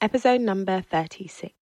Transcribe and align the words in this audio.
episode 0.00 0.40
number 0.40 0.80
36. 0.80 1.52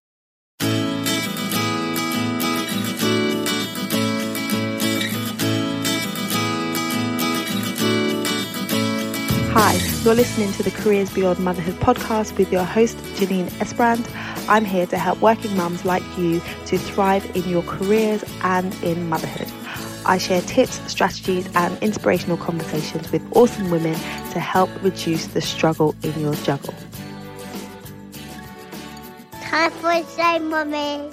Hi, 9.51 9.75
you're 10.05 10.15
listening 10.15 10.53
to 10.53 10.63
the 10.63 10.71
Careers 10.71 11.13
Beyond 11.13 11.41
Motherhood 11.41 11.75
podcast 11.77 12.39
with 12.39 12.53
your 12.53 12.63
host, 12.63 12.97
Janine 13.17 13.49
Esbrand. 13.59 14.09
I'm 14.49 14.65
here 14.65 14.87
to 14.87 14.99
help 14.99 15.21
working 15.21 15.57
mums 15.57 15.85
like 15.85 16.05
you 16.17 16.41
to 16.67 16.79
thrive 16.79 17.25
in 17.37 17.49
your 17.49 17.63
careers 17.63 18.25
and 18.43 18.73
in 18.85 19.09
motherhood. 19.09 19.53
I 20.07 20.17
share 20.19 20.43
tips, 20.43 20.81
strategies, 20.91 21.49
and 21.55 21.77
inspirational 21.83 22.37
conversations 22.37 23.11
with 23.11 23.23
awesome 23.37 23.71
women 23.71 23.95
to 23.95 24.41
help 24.41 24.71
reduce 24.83 25.27
the 25.27 25.41
struggle 25.41 25.95
in 26.03 26.19
your 26.21 26.35
juggle. 26.37 26.75
Time 29.49 29.71
for 29.71 30.05
say, 30.05 30.39
mommy. 30.41 31.09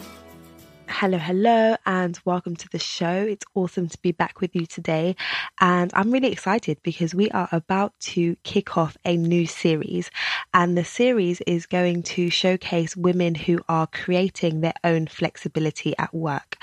Hello, 0.89 1.17
hello, 1.17 1.77
and 1.85 2.20
welcome 2.25 2.53
to 2.58 2.67
the 2.67 2.80
show. 2.80 3.25
It's 3.30 3.45
awesome 3.53 3.88
to 3.88 3.98
be 4.02 4.11
back 4.11 4.41
with 4.41 4.53
you 4.53 4.66
today. 4.66 5.16
And 5.61 5.89
I'm 5.94 6.11
really 6.11 6.34
excited 6.34 6.77
because 6.84 7.16
we 7.16 7.31
are 7.31 7.48
about 7.53 7.98
to 8.11 8.35
kick 8.44 8.77
off 8.77 8.98
a 9.05 9.16
new 9.16 9.48
series. 9.48 10.11
And 10.53 10.77
the 10.77 10.84
series 10.84 11.39
is 11.48 11.66
going 11.66 12.03
to 12.03 12.30
showcase 12.30 12.98
women 12.98 13.35
who 13.35 13.61
are 13.70 13.88
creating 13.88 14.59
their 14.59 14.75
own 14.83 15.08
flexibility 15.08 15.97
at 15.97 16.13
work. 16.13 16.58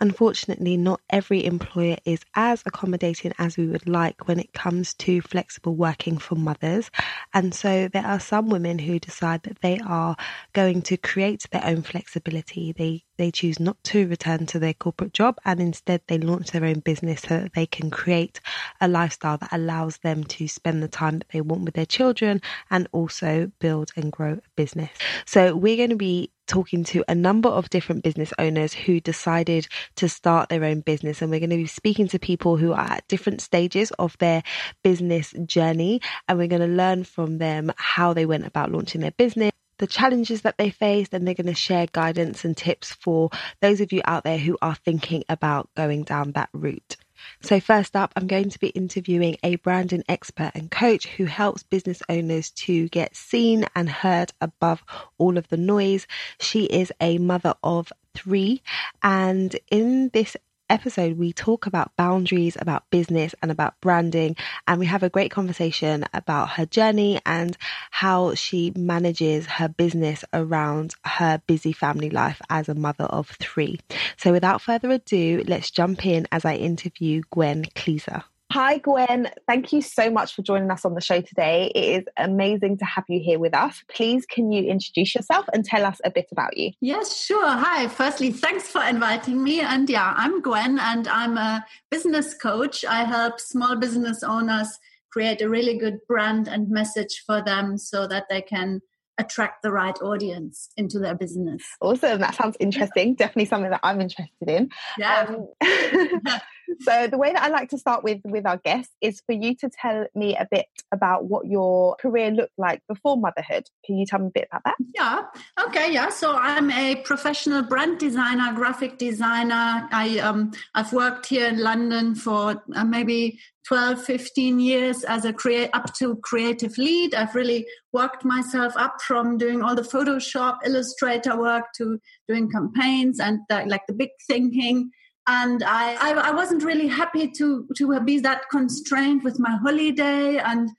Unfortunately, 0.00 0.76
not 0.76 1.00
every 1.10 1.44
employer 1.44 1.96
is 2.04 2.20
as 2.34 2.62
accommodating 2.66 3.32
as 3.38 3.56
we 3.56 3.66
would 3.66 3.88
like 3.88 4.28
when 4.28 4.38
it 4.38 4.52
comes 4.52 4.94
to 4.94 5.20
flexible 5.20 5.74
working 5.74 6.18
for 6.18 6.34
mothers. 6.34 6.90
And 7.34 7.54
so 7.54 7.88
there 7.88 8.06
are 8.06 8.20
some 8.20 8.48
women 8.48 8.78
who 8.78 8.98
decide 8.98 9.42
that 9.44 9.60
they 9.60 9.78
are 9.80 10.16
going 10.52 10.82
to 10.82 10.96
create 10.96 11.44
their 11.50 11.64
own 11.64 11.82
flexibility. 11.82 12.72
They 12.72 13.04
they 13.18 13.30
choose 13.32 13.58
not 13.58 13.82
to 13.82 14.06
return 14.06 14.46
to 14.46 14.60
their 14.60 14.74
corporate 14.74 15.12
job 15.12 15.38
and 15.44 15.60
instead 15.60 16.00
they 16.06 16.18
launch 16.18 16.52
their 16.52 16.64
own 16.64 16.78
business 16.78 17.22
so 17.22 17.40
that 17.40 17.52
they 17.52 17.66
can 17.66 17.90
create 17.90 18.40
a 18.80 18.86
lifestyle 18.86 19.36
that 19.38 19.52
allows 19.52 19.98
them 19.98 20.22
to 20.22 20.46
spend 20.46 20.82
the 20.82 20.88
time 20.88 21.18
that 21.18 21.28
they 21.30 21.40
want 21.40 21.64
with 21.64 21.74
their 21.74 21.84
children 21.84 22.40
and 22.70 22.88
also 22.92 23.50
build 23.58 23.90
and 23.96 24.12
grow 24.12 24.34
a 24.34 24.40
business. 24.54 24.90
So 25.26 25.56
we're 25.56 25.76
going 25.76 25.90
to 25.90 25.96
be 25.96 26.30
talking 26.48 26.82
to 26.84 27.04
a 27.08 27.14
number 27.14 27.48
of 27.48 27.70
different 27.70 28.02
business 28.02 28.32
owners 28.38 28.72
who 28.72 29.00
decided 29.00 29.68
to 29.96 30.08
start 30.08 30.48
their 30.48 30.64
own 30.64 30.80
business. 30.80 31.22
And 31.22 31.30
we're 31.30 31.40
going 31.40 31.50
to 31.50 31.56
be 31.56 31.66
speaking 31.66 32.08
to 32.08 32.18
people 32.18 32.56
who 32.56 32.72
are 32.72 32.80
at 32.80 33.08
different 33.08 33.40
stages 33.40 33.90
of 33.92 34.18
their 34.18 34.42
business 34.82 35.32
journey. 35.46 36.00
And 36.26 36.38
we're 36.38 36.48
going 36.48 36.62
to 36.62 36.66
learn 36.66 37.04
from 37.04 37.38
them 37.38 37.72
how 37.76 38.12
they 38.12 38.26
went 38.26 38.46
about 38.46 38.72
launching 38.72 39.02
their 39.02 39.12
business 39.12 39.52
the 39.78 39.86
challenges 39.86 40.42
that 40.42 40.58
they 40.58 40.70
faced, 40.70 41.14
and 41.14 41.26
they're 41.26 41.34
going 41.34 41.46
to 41.46 41.54
share 41.54 41.86
guidance 41.92 42.44
and 42.44 42.56
tips 42.56 42.92
for 42.92 43.30
those 43.62 43.80
of 43.80 43.92
you 43.92 44.00
out 44.04 44.24
there 44.24 44.38
who 44.38 44.58
are 44.60 44.74
thinking 44.74 45.22
about 45.28 45.70
going 45.76 46.02
down 46.02 46.32
that 46.32 46.48
route. 46.52 46.96
So, 47.42 47.60
first 47.60 47.96
up, 47.96 48.12
I'm 48.16 48.26
going 48.26 48.50
to 48.50 48.58
be 48.58 48.68
interviewing 48.68 49.36
a 49.42 49.56
branding 49.56 50.04
expert 50.08 50.52
and 50.54 50.70
coach 50.70 51.06
who 51.06 51.24
helps 51.24 51.62
business 51.62 52.02
owners 52.08 52.50
to 52.50 52.88
get 52.88 53.16
seen 53.16 53.66
and 53.74 53.88
heard 53.88 54.32
above 54.40 54.82
all 55.18 55.38
of 55.38 55.48
the 55.48 55.56
noise. 55.56 56.06
She 56.40 56.64
is 56.64 56.92
a 57.00 57.18
mother 57.18 57.54
of 57.62 57.92
three, 58.14 58.62
and 59.02 59.56
in 59.70 60.10
this 60.12 60.36
episode, 60.70 61.18
we 61.18 61.32
talk 61.32 61.66
about 61.66 61.96
boundaries, 61.96 62.56
about 62.60 62.90
business, 62.90 63.34
and 63.42 63.50
about 63.50 63.80
branding. 63.80 64.36
And 64.66 64.78
we 64.78 64.86
have 64.86 65.02
a 65.02 65.10
great 65.10 65.30
conversation 65.30 66.04
about 66.14 66.50
her 66.50 66.66
journey 66.66 67.20
and 67.26 67.56
how 67.90 68.34
she 68.34 68.72
manages 68.76 69.46
her 69.46 69.68
business 69.68 70.24
around 70.32 70.94
her 71.04 71.42
busy 71.46 71.72
family 71.72 72.10
life 72.10 72.40
as 72.50 72.68
a 72.68 72.74
mother 72.74 73.04
of 73.04 73.28
three. 73.30 73.80
So, 74.16 74.32
without 74.32 74.62
further 74.62 74.90
ado, 74.90 75.44
let's 75.46 75.70
jump 75.70 76.04
in 76.06 76.26
as 76.32 76.44
I 76.44 76.54
interview 76.54 77.22
Gwen 77.30 77.64
Klisa. 77.64 78.24
Hi, 78.50 78.78
Gwen. 78.78 79.30
Thank 79.46 79.74
you 79.74 79.82
so 79.82 80.10
much 80.10 80.34
for 80.34 80.40
joining 80.40 80.70
us 80.70 80.86
on 80.86 80.94
the 80.94 81.02
show 81.02 81.20
today. 81.20 81.70
It 81.74 82.00
is 82.00 82.04
amazing 82.16 82.78
to 82.78 82.84
have 82.86 83.04
you 83.06 83.20
here 83.20 83.38
with 83.38 83.54
us. 83.54 83.84
Please, 83.94 84.24
can 84.24 84.50
you 84.50 84.62
introduce 84.62 85.14
yourself 85.14 85.44
and 85.52 85.66
tell 85.66 85.84
us 85.84 86.00
a 86.02 86.10
bit 86.10 86.28
about 86.32 86.56
you? 86.56 86.72
Yes, 86.80 87.14
sure. 87.14 87.46
Hi. 87.46 87.88
Firstly, 87.88 88.32
thanks 88.32 88.66
for 88.66 88.82
inviting 88.82 89.44
me. 89.44 89.60
And 89.60 89.90
yeah, 89.90 90.14
I'm 90.16 90.40
Gwen 90.40 90.78
and 90.78 91.06
I'm 91.08 91.36
a 91.36 91.62
business 91.90 92.32
coach. 92.32 92.86
I 92.86 93.04
help 93.04 93.38
small 93.38 93.76
business 93.76 94.22
owners 94.22 94.78
create 95.12 95.42
a 95.42 95.48
really 95.50 95.76
good 95.76 95.98
brand 96.08 96.48
and 96.48 96.70
message 96.70 97.24
for 97.26 97.42
them 97.44 97.76
so 97.76 98.06
that 98.06 98.24
they 98.30 98.40
can 98.40 98.80
attract 99.18 99.62
the 99.62 99.72
right 99.72 100.00
audience 100.00 100.70
into 100.78 100.98
their 100.98 101.14
business. 101.14 101.62
Awesome. 101.82 102.20
That 102.20 102.34
sounds 102.34 102.56
interesting. 102.60 103.14
Definitely 103.14 103.44
something 103.44 103.70
that 103.72 103.80
I'm 103.82 104.00
interested 104.00 104.48
in. 104.48 104.70
Yeah. 104.96 105.36
Um, 105.60 106.40
so 106.80 107.06
the 107.06 107.18
way 107.18 107.32
that 107.32 107.42
I 107.42 107.48
like 107.48 107.70
to 107.70 107.78
start 107.78 108.04
with 108.04 108.20
with 108.24 108.46
our 108.46 108.58
guests 108.58 108.94
is 109.00 109.22
for 109.26 109.32
you 109.32 109.54
to 109.56 109.70
tell 109.70 110.06
me 110.14 110.36
a 110.36 110.46
bit 110.50 110.66
about 110.92 111.24
what 111.26 111.46
your 111.46 111.96
career 111.96 112.30
looked 112.30 112.58
like 112.58 112.82
before 112.88 113.16
motherhood. 113.16 113.66
Can 113.84 113.98
you 113.98 114.06
tell 114.06 114.20
me 114.20 114.28
a 114.28 114.30
bit 114.30 114.48
about 114.50 114.62
that? 114.64 114.76
Yeah. 114.94 115.22
Okay. 115.66 115.92
Yeah. 115.92 116.08
So 116.10 116.36
I'm 116.36 116.70
a 116.70 116.96
professional 116.96 117.62
brand 117.62 117.98
designer, 117.98 118.52
graphic 118.54 118.98
designer. 118.98 119.88
I 119.90 120.18
um 120.18 120.52
I've 120.74 120.92
worked 120.92 121.26
here 121.26 121.48
in 121.48 121.58
London 121.58 122.14
for 122.14 122.62
uh, 122.74 122.84
maybe 122.84 123.38
12 123.66 124.02
15 124.02 124.60
years 124.60 125.04
as 125.04 125.26
a 125.26 125.32
create 125.32 125.68
up 125.74 125.92
to 125.92 126.16
creative 126.22 126.78
lead 126.78 127.14
i've 127.14 127.34
really 127.34 127.66
worked 127.92 128.24
myself 128.24 128.74
up 128.76 128.96
from 129.06 129.36
doing 129.36 129.62
all 129.62 129.74
the 129.74 129.82
photoshop 129.82 130.56
illustrator 130.64 131.36
work 131.38 131.64
to 131.76 131.98
doing 132.26 132.50
campaigns 132.50 133.20
and 133.20 133.40
the, 133.50 133.64
like 133.66 133.82
the 133.86 133.92
big 133.92 134.08
thinking 134.26 134.90
and 135.28 135.62
I, 135.62 135.94
I, 136.00 136.12
I 136.14 136.30
wasn't 136.30 136.64
really 136.64 136.88
happy 136.88 137.30
to 137.32 137.68
to 137.76 138.00
be 138.00 138.18
that 138.20 138.48
constrained 138.50 139.22
with 139.22 139.38
my 139.38 139.56
holiday 139.56 140.38
and 140.38 140.70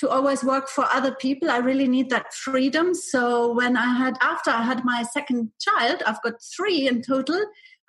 to 0.00 0.08
always 0.08 0.42
work 0.42 0.68
for 0.68 0.86
other 0.92 1.14
people. 1.14 1.50
I 1.50 1.58
really 1.58 1.86
need 1.86 2.10
that 2.10 2.34
freedom. 2.34 2.94
So 2.94 3.52
when 3.54 3.76
i 3.76 3.94
had 3.94 4.16
after 4.20 4.50
i 4.50 4.62
had 4.62 4.84
my 4.84 5.02
second 5.02 5.50
child 5.60 6.02
i've 6.06 6.22
got 6.22 6.34
three 6.56 6.88
in 6.88 7.02
total 7.02 7.40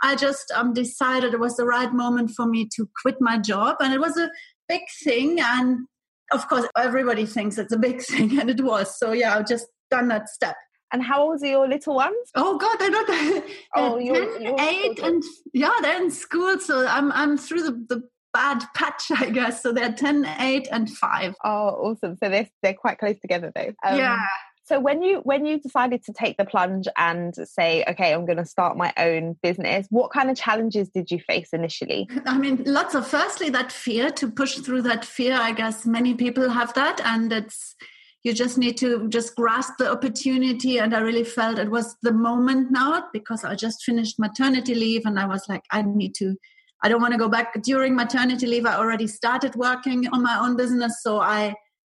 i 0.04 0.16
just 0.16 0.52
um, 0.56 0.74
decided 0.74 1.34
it 1.34 1.40
was 1.40 1.58
the 1.58 1.66
right 1.66 1.94
moment 1.94 2.32
for 2.32 2.46
me 2.46 2.68
to 2.76 2.90
quit 3.02 3.18
my 3.20 3.38
job. 3.38 3.78
And 3.80 3.94
it 3.94 4.00
was 4.00 4.18
a 4.18 4.32
big 4.68 4.82
thing. 5.04 5.40
And 5.40 5.88
of 6.32 6.48
course 6.48 6.68
everybody 6.78 7.26
thinks 7.26 7.58
it's 7.58 7.74
a 7.74 7.78
big 7.78 8.02
thing 8.12 8.40
and 8.40 8.50
it 8.50 8.62
was. 8.62 8.98
So 9.00 9.14
yeah 9.14 9.36
i've 9.36 9.48
just 9.48 9.68
done 9.90 10.08
that 10.10 10.30
step 10.30 10.56
and 10.92 11.04
how 11.04 11.22
old 11.22 11.44
are 11.44 11.48
your 11.48 11.68
little 11.68 11.96
ones? 11.96 12.30
Oh 12.36 12.58
God, 12.58 12.78
they're 12.78 12.90
not. 12.90 13.08
They're 13.08 13.44
oh, 13.76 13.98
you're, 13.98 14.34
10, 14.34 14.42
you're 14.42 14.56
eight, 14.60 15.00
and 15.00 15.24
yeah, 15.54 15.72
they're 15.82 16.02
in 16.02 16.12
school. 16.12 16.60
So 16.60 16.86
I'm 16.88 17.12
I'm 17.12 17.38
through 17.38 17.64
the, 17.64 17.86
the 17.90 18.10
bad 18.34 18.64
patch, 18.76 19.12
I 19.12 19.30
guess. 19.30 19.62
So 19.62 19.72
they're 19.72 19.94
10, 19.94 20.26
8, 20.40 20.68
and 20.72 20.90
5. 20.90 21.36
Oh, 21.44 21.50
awesome. 21.50 22.18
So 22.22 22.30
they're, 22.30 22.50
they're 22.62 22.74
quite 22.74 22.98
close 22.98 23.20
together 23.20 23.52
though. 23.54 23.74
Um, 23.86 23.98
yeah. 23.98 24.18
So 24.64 24.80
when 24.80 25.02
you 25.02 25.18
when 25.24 25.46
you 25.46 25.60
decided 25.60 26.02
to 26.06 26.14
take 26.14 26.38
the 26.38 26.46
plunge 26.46 26.88
and 26.96 27.36
say, 27.36 27.84
okay, 27.90 28.14
I'm 28.14 28.26
going 28.26 28.38
to 28.38 28.46
start 28.46 28.78
my 28.78 28.94
own 28.96 29.36
business, 29.44 29.88
what 29.90 30.14
kind 30.14 30.30
of 30.30 30.38
challenges 30.38 30.88
did 30.88 31.12
you 31.12 31.20
face 31.20 31.50
initially? 31.52 32.08
I 32.26 32.38
mean, 32.38 32.64
lots 32.66 32.96
of 32.96 33.06
firstly 33.06 33.50
that 33.50 33.72
fear 33.72 34.12
to 34.12 34.32
push 34.32 34.60
through 34.60 34.84
that 34.84 35.04
fear. 35.04 35.34
I 35.34 35.52
guess 35.52 35.86
many 35.86 36.14
people 36.14 36.50
have 36.50 36.74
that, 36.76 37.02
and 37.04 37.34
it's 37.34 37.76
you 38.24 38.34
just 38.34 38.58
need 38.58 38.78
to 38.78 39.08
just 39.10 39.36
grasp 39.36 39.74
the 39.78 39.92
opportunity 39.92 40.78
and 40.80 40.96
i 40.96 41.00
really 41.00 41.24
felt 41.24 41.60
it 41.60 41.72
was 41.72 41.96
the 42.02 42.14
moment 42.14 42.72
now 42.72 43.04
because 43.14 43.44
i 43.44 43.56
just 43.56 43.84
finished 43.84 44.20
maternity 44.20 44.76
leave 44.76 45.06
and 45.06 45.20
i 45.20 45.26
was 45.26 45.44
like 45.50 45.64
i 45.72 45.82
need 45.82 46.14
to 46.16 46.36
i 46.84 46.90
don't 46.90 47.02
want 47.02 47.14
to 47.14 47.20
go 47.20 47.30
back. 47.30 47.54
During 47.64 47.96
maternity 47.96 48.48
leave 48.48 48.66
i 48.66 48.76
already 48.76 49.08
started 49.08 49.56
working 49.56 50.08
on 50.10 50.24
my 50.24 50.38
own 50.40 50.56
business 50.56 51.02
so 51.02 51.20
i 51.20 51.56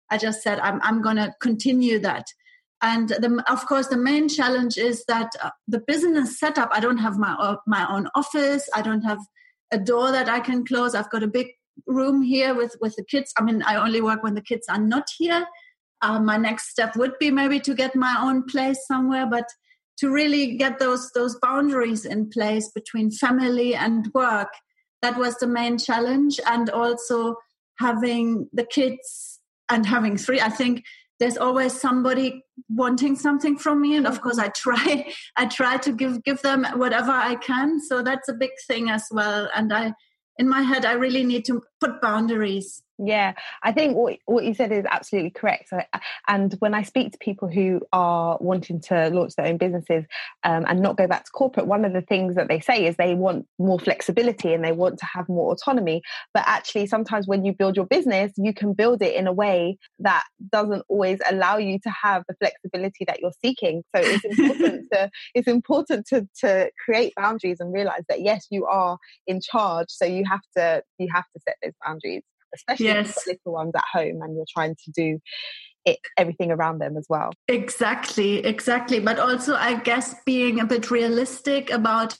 i 0.09 0.17
just 0.17 0.41
said 0.41 0.59
i'm, 0.59 0.79
I'm 0.83 1.01
going 1.01 1.17
to 1.17 1.33
continue 1.41 1.99
that. 1.99 2.25
And 2.81 3.07
the, 3.07 3.41
of 3.49 3.65
course 3.65 3.87
the 3.87 3.97
main 3.97 4.27
challenge 4.27 4.77
is 4.77 5.05
that 5.07 5.29
uh, 5.41 5.51
the 5.67 5.79
business 5.79 6.39
setup 6.39 6.69
i 6.71 6.79
don't 6.79 6.97
have 6.97 7.17
my 7.17 7.33
uh, 7.33 7.57
my 7.67 7.85
own 7.89 8.07
office 8.15 8.69
i 8.73 8.81
don't 8.81 9.03
have 9.03 9.19
a 9.71 9.77
door 9.77 10.11
that 10.11 10.29
i 10.29 10.39
can 10.39 10.65
close. 10.65 10.95
I've 10.95 11.09
got 11.09 11.23
a 11.23 11.27
big 11.27 11.47
room 11.87 12.21
here 12.21 12.53
with 12.53 12.75
with 12.81 12.95
the 12.95 13.03
kids. 13.03 13.33
I 13.37 13.43
mean 13.43 13.63
i 13.63 13.75
only 13.75 14.01
work 14.01 14.21
when 14.21 14.35
the 14.35 14.41
kids 14.41 14.67
are 14.69 14.79
not 14.79 15.07
here 15.17 15.47
uh, 16.03 16.19
my 16.19 16.37
next 16.37 16.69
step 16.69 16.95
would 16.95 17.17
be 17.19 17.31
maybe 17.31 17.59
to 17.61 17.73
get 17.73 17.95
my 17.95 18.15
own 18.19 18.43
place 18.43 18.85
somewhere 18.85 19.25
but 19.25 19.45
to 19.97 20.09
really 20.09 20.55
get 20.57 20.79
those 20.79 21.11
those 21.11 21.37
boundaries 21.41 22.05
in 22.05 22.29
place 22.29 22.69
between 22.73 23.11
family 23.11 23.75
and 23.75 24.09
work. 24.13 24.49
That 25.01 25.17
was 25.17 25.37
the 25.37 25.47
main 25.47 25.77
challenge 25.77 26.39
and 26.45 26.69
also 26.69 27.35
having 27.79 28.49
the 28.53 28.65
kids 28.65 29.39
and 29.69 29.85
having 29.85 30.17
three. 30.17 30.39
I 30.39 30.49
think 30.49 30.83
there's 31.19 31.37
always 31.37 31.79
somebody 31.79 32.43
wanting 32.69 33.15
something 33.15 33.57
from 33.57 33.81
me 33.81 33.95
and 33.95 34.05
of 34.05 34.19
course 34.21 34.37
i 34.37 34.47
try 34.49 35.11
i 35.37 35.45
try 35.45 35.77
to 35.77 35.91
give 35.91 36.23
give 36.23 36.41
them 36.41 36.65
whatever 36.75 37.11
i 37.11 37.35
can. 37.35 37.79
So 37.79 38.01
that's 38.01 38.29
a 38.29 38.33
big 38.33 38.51
thing 38.67 38.89
as 38.89 39.05
well 39.11 39.49
and 39.55 39.71
i 39.71 39.93
in 40.37 40.49
my 40.49 40.63
head 40.63 40.85
i 40.85 40.93
really 40.93 41.23
need 41.23 41.45
to 41.45 41.61
put 41.83 42.01
boundaries 42.01 42.83
Yeah, 42.99 43.33
I 43.63 43.71
think 43.71 43.95
what 43.95 44.19
what 44.25 44.43
you 44.43 44.53
said 44.53 44.71
is 44.71 44.85
absolutely 44.85 45.31
correct. 45.31 45.69
So, 45.69 45.81
and 46.27 46.53
when 46.59 46.75
I 46.75 46.83
speak 46.83 47.11
to 47.11 47.17
people 47.17 47.47
who 47.47 47.81
are 47.91 48.37
wanting 48.39 48.81
to 48.81 49.09
launch 49.09 49.35
their 49.35 49.47
own 49.47 49.57
businesses 49.57 50.05
um, 50.43 50.65
and 50.67 50.79
not 50.79 50.95
go 50.95 51.07
back 51.07 51.25
to 51.25 51.31
corporate, 51.31 51.65
one 51.65 51.85
of 51.85 51.93
the 51.93 52.01
things 52.01 52.35
that 52.35 52.49
they 52.49 52.59
say 52.59 52.85
is 52.85 52.95
they 52.95 53.15
want 53.15 53.47
more 53.57 53.79
flexibility 53.79 54.53
and 54.53 54.63
they 54.63 54.71
want 54.71 54.99
to 54.99 55.07
have 55.07 55.27
more 55.27 55.51
autonomy. 55.51 56.03
But 56.35 56.43
actually, 56.45 56.85
sometimes 56.85 57.27
when 57.27 57.43
you 57.43 57.53
build 57.53 57.75
your 57.75 57.87
business, 57.87 58.31
you 58.37 58.53
can 58.53 58.73
build 58.73 59.01
it 59.01 59.15
in 59.15 59.25
a 59.25 59.33
way 59.33 59.77
that 59.99 60.23
doesn't 60.51 60.85
always 60.87 61.19
allow 61.27 61.57
you 61.57 61.79
to 61.79 61.89
have 61.89 62.23
the 62.27 62.35
flexibility 62.35 63.05
that 63.05 63.19
you're 63.21 63.31
seeking. 63.43 63.83
So 63.95 64.03
it's 64.03 64.23
important 64.23 64.85
to 64.93 65.09
it's 65.33 65.47
important 65.47 66.05
to 66.07 66.27
to 66.41 66.69
create 66.85 67.13
boundaries 67.15 67.57
and 67.59 67.73
realize 67.73 68.03
that 68.07 68.21
yes, 68.21 68.45
you 68.51 68.67
are 68.67 68.99
in 69.25 69.41
charge. 69.41 69.87
So 69.89 70.05
you 70.05 70.25
have 70.25 70.41
to 70.55 70.83
you 70.99 71.07
have 71.11 71.25
to 71.35 71.41
set 71.41 71.55
those 71.63 71.72
boundaries 71.85 72.23
especially 72.55 72.85
yes. 72.85 72.99
if 72.99 73.07
you've 73.07 73.15
got 73.15 73.27
little 73.27 73.53
ones 73.53 73.71
at 73.75 73.83
home 73.91 74.21
and 74.21 74.35
you're 74.35 74.45
trying 74.53 74.75
to 74.75 74.91
do 74.91 75.19
it, 75.85 75.99
everything 76.17 76.51
around 76.51 76.79
them 76.79 76.97
as 76.97 77.05
well. 77.09 77.31
Exactly, 77.47 78.37
exactly. 78.39 78.99
But 78.99 79.19
also, 79.19 79.55
I 79.55 79.79
guess 79.79 80.15
being 80.25 80.59
a 80.59 80.65
bit 80.65 80.89
realistic 80.89 81.69
about, 81.71 82.17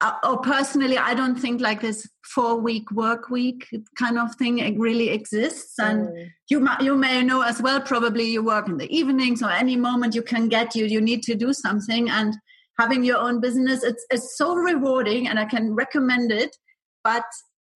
uh, 0.00 0.12
or 0.24 0.38
personally, 0.40 0.96
I 0.96 1.14
don't 1.14 1.36
think 1.36 1.60
like 1.60 1.80
this 1.80 2.08
four 2.24 2.60
week 2.60 2.90
work 2.92 3.28
week 3.28 3.66
kind 3.98 4.18
of 4.18 4.34
thing 4.36 4.78
really 4.78 5.10
exists. 5.10 5.78
And 5.78 6.08
mm. 6.08 6.30
you 6.48 6.66
you 6.80 6.96
may 6.96 7.22
know 7.22 7.42
as 7.42 7.60
well. 7.60 7.80
Probably 7.80 8.24
you 8.24 8.42
work 8.42 8.68
in 8.68 8.78
the 8.78 8.94
evenings 8.96 9.42
or 9.42 9.50
any 9.50 9.76
moment 9.76 10.14
you 10.14 10.22
can 10.22 10.48
get 10.48 10.74
you. 10.74 10.86
You 10.86 11.00
need 11.00 11.22
to 11.24 11.34
do 11.34 11.52
something 11.52 12.08
and 12.08 12.34
having 12.78 13.04
your 13.04 13.18
own 13.18 13.40
business. 13.40 13.82
It's 13.82 14.06
it's 14.10 14.38
so 14.38 14.54
rewarding, 14.54 15.28
and 15.28 15.38
I 15.38 15.44
can 15.44 15.74
recommend 15.74 16.30
it. 16.30 16.56
But 17.02 17.24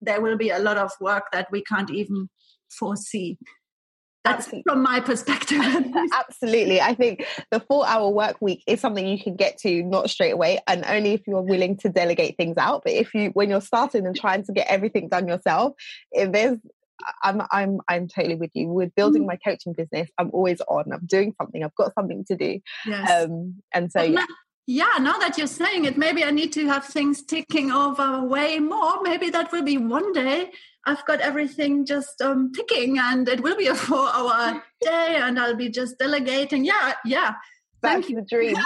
there 0.04 0.20
will 0.20 0.36
be 0.36 0.50
a 0.50 0.58
lot 0.58 0.76
of 0.76 0.92
work 1.00 1.24
that 1.32 1.48
we 1.50 1.62
can't 1.62 1.90
even 1.90 2.28
foresee. 2.70 3.38
That's 4.24 4.46
Absolutely. 4.46 4.62
from 4.66 4.82
my 4.82 5.00
perspective. 5.00 5.60
Absolutely. 6.14 6.80
I 6.80 6.94
think 6.94 7.26
the 7.50 7.60
four 7.60 7.86
hour 7.86 8.08
work 8.08 8.36
week 8.40 8.62
is 8.66 8.80
something 8.80 9.06
you 9.06 9.22
can 9.22 9.36
get 9.36 9.58
to 9.58 9.82
not 9.82 10.08
straight 10.08 10.30
away 10.30 10.60
and 10.66 10.82
only 10.86 11.12
if 11.12 11.20
you're 11.26 11.42
willing 11.42 11.76
to 11.78 11.90
delegate 11.90 12.36
things 12.38 12.56
out. 12.56 12.82
But 12.84 12.94
if 12.94 13.12
you, 13.12 13.30
when 13.34 13.50
you're 13.50 13.60
starting 13.60 14.06
and 14.06 14.16
trying 14.16 14.42
to 14.44 14.52
get 14.52 14.68
everything 14.68 15.10
done 15.10 15.28
yourself, 15.28 15.74
if 16.10 16.32
there's 16.32 16.58
I'm 17.22 17.42
I'm 17.50 17.80
I'm 17.88 18.08
totally 18.08 18.36
with 18.36 18.52
you. 18.54 18.68
With 18.68 18.94
building 18.94 19.24
mm. 19.24 19.26
my 19.26 19.36
coaching 19.44 19.74
business, 19.74 20.08
I'm 20.16 20.30
always 20.32 20.62
on. 20.68 20.90
I'm 20.90 21.04
doing 21.04 21.34
something. 21.38 21.62
I've 21.62 21.74
got 21.74 21.92
something 21.92 22.24
to 22.28 22.36
do. 22.36 22.60
Yes. 22.86 23.24
Um, 23.24 23.56
and 23.74 23.92
so 23.92 24.00
yeah 24.00 24.24
yeah 24.66 24.96
now 25.00 25.18
that 25.18 25.36
you're 25.36 25.46
saying 25.46 25.84
it 25.84 25.98
maybe 25.98 26.24
i 26.24 26.30
need 26.30 26.52
to 26.52 26.66
have 26.66 26.84
things 26.84 27.22
ticking 27.22 27.70
over 27.70 28.24
way 28.24 28.58
more. 28.58 29.02
Maybe 29.02 29.30
that 29.30 29.52
will 29.52 29.62
be 29.62 29.76
one 29.78 30.12
day 30.12 30.50
i've 30.86 31.04
got 31.06 31.20
everything 31.20 31.84
just 31.86 32.20
um, 32.20 32.52
ticking 32.52 32.98
and 32.98 33.28
it 33.28 33.42
will 33.42 33.56
be 33.56 33.66
a 33.68 33.74
four 33.86 34.08
hour 34.08 34.62
day 34.80 35.16
and 35.16 35.38
i'll 35.38 35.56
be 35.56 35.68
just 35.68 35.98
delegating. 35.98 36.64
Yeah 36.64 36.94
yeah 37.04 37.34
that's 37.84 38.08
the 38.08 38.26
dream. 38.28 38.56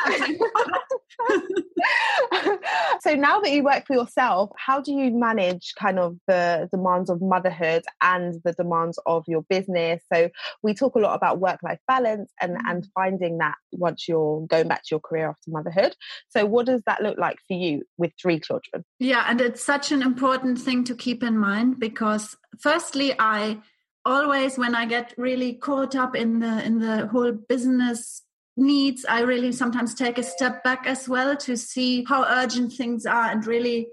so 3.00 3.14
now 3.14 3.40
that 3.40 3.50
you 3.50 3.62
work 3.62 3.86
for 3.86 3.94
yourself, 3.94 4.50
how 4.56 4.80
do 4.80 4.92
you 4.92 5.10
manage 5.10 5.72
kind 5.78 5.98
of 5.98 6.16
the 6.26 6.68
demands 6.72 7.10
of 7.10 7.20
motherhood 7.20 7.82
and 8.02 8.40
the 8.44 8.52
demands 8.52 8.98
of 9.06 9.24
your 9.26 9.42
business? 9.48 10.02
So 10.12 10.30
we 10.62 10.74
talk 10.74 10.94
a 10.94 11.00
lot 11.00 11.14
about 11.14 11.40
work-life 11.40 11.80
balance 11.86 12.30
and 12.40 12.52
mm-hmm. 12.52 12.68
and 12.68 12.86
finding 12.94 13.38
that 13.38 13.56
once 13.72 14.08
you're 14.08 14.46
going 14.46 14.68
back 14.68 14.82
to 14.84 14.88
your 14.92 15.00
career 15.00 15.30
after 15.30 15.50
motherhood. 15.50 15.94
So 16.28 16.46
what 16.46 16.66
does 16.66 16.82
that 16.86 17.02
look 17.02 17.18
like 17.18 17.38
for 17.46 17.54
you 17.54 17.82
with 17.96 18.12
three 18.20 18.40
children? 18.40 18.84
Yeah, 18.98 19.24
and 19.26 19.40
it's 19.40 19.62
such 19.62 19.92
an 19.92 20.02
important 20.02 20.60
thing 20.60 20.84
to 20.84 20.94
keep 20.94 21.22
in 21.22 21.38
mind 21.38 21.78
because 21.78 22.36
firstly 22.60 23.14
I 23.18 23.58
always 24.04 24.56
when 24.56 24.74
i 24.74 24.86
get 24.86 25.12
really 25.18 25.52
caught 25.52 25.94
up 25.94 26.16
in 26.16 26.38
the 26.38 26.64
in 26.64 26.78
the 26.78 27.06
whole 27.08 27.32
business 27.32 28.22
needs, 28.58 29.06
I 29.08 29.20
really 29.20 29.52
sometimes 29.52 29.94
take 29.94 30.18
a 30.18 30.22
step 30.22 30.62
back 30.64 30.86
as 30.86 31.08
well 31.08 31.36
to 31.38 31.56
see 31.56 32.04
how 32.08 32.24
urgent 32.24 32.72
things 32.72 33.06
are 33.06 33.30
and 33.30 33.46
really 33.46 33.88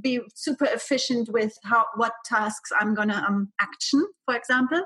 be 0.00 0.20
super 0.34 0.64
efficient 0.64 1.28
with 1.30 1.56
how 1.64 1.84
what 1.96 2.12
tasks 2.24 2.70
I'm 2.78 2.94
gonna 2.94 3.24
um, 3.28 3.52
action, 3.60 4.04
for 4.24 4.34
example. 4.34 4.82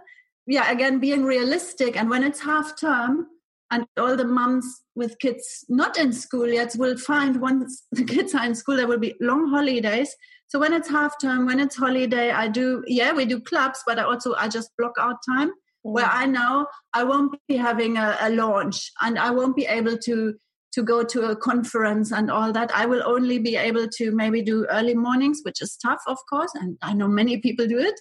Yeah, 0.47 0.71
again, 0.71 0.99
being 0.99 1.25
realistic. 1.25 1.97
And 1.97 2.11
when 2.11 2.25
it's 2.25 2.41
half 2.41 2.79
term, 2.79 3.29
and 3.71 3.87
all 3.99 4.17
the 4.17 4.25
moms 4.25 4.83
with 4.95 5.19
kids 5.19 5.65
not 5.71 5.97
in 5.97 6.13
school 6.13 6.47
yet 6.47 6.75
will 6.77 6.97
find 6.99 7.41
once 7.41 7.85
the 7.93 8.05
kids 8.05 8.35
are 8.35 8.45
in 8.45 8.55
school, 8.55 8.77
there 8.77 8.87
will 8.87 8.99
be 8.99 9.15
long 9.21 9.49
holidays. 9.49 10.15
So 10.49 10.59
when 10.59 10.75
it's 10.75 10.91
half 10.91 11.15
term, 11.21 11.47
when 11.47 11.59
it's 11.59 11.77
holiday, 11.77 12.31
I 12.31 12.49
do 12.49 12.85
yeah, 12.87 13.13
we 13.13 13.25
do 13.25 13.41
clubs, 13.41 13.81
but 13.87 13.99
I 13.99 14.03
also 14.03 14.35
I 14.35 14.49
just 14.49 14.71
block 14.77 14.93
out 15.01 15.17
time 15.27 15.53
where 15.83 16.07
mm. 16.07 16.15
I 16.15 16.27
know 16.27 16.67
I 16.95 17.05
won't 17.05 17.35
be 17.49 17.57
having 17.57 17.97
a, 17.97 18.17
a, 18.21 18.31
launch 18.31 18.91
and 19.01 19.19
I 19.19 19.31
won't 19.31 19.57
be 19.57 19.67
able 19.67 19.99
to 19.99 20.35
to 20.73 20.83
go 20.83 21.03
to 21.05 21.27
a 21.27 21.37
conference 21.37 22.13
and 22.13 22.31
all 22.31 22.51
that. 22.51 22.75
I 22.75 22.87
will 22.87 23.03
only 23.05 23.39
be 23.39 23.57
able 23.57 23.89
to 23.89 24.11
maybe 24.11 24.41
do 24.41 24.67
early 24.71 24.95
mornings, 24.95 25.41
which 25.43 25.61
is 25.61 25.77
tough, 25.77 26.01
of 26.07 26.17
course, 26.31 26.51
and 26.55 26.79
I 26.81 26.95
know 26.95 27.09
many 27.09 27.37
people 27.39 27.67
do 27.67 27.79
it. 27.79 28.01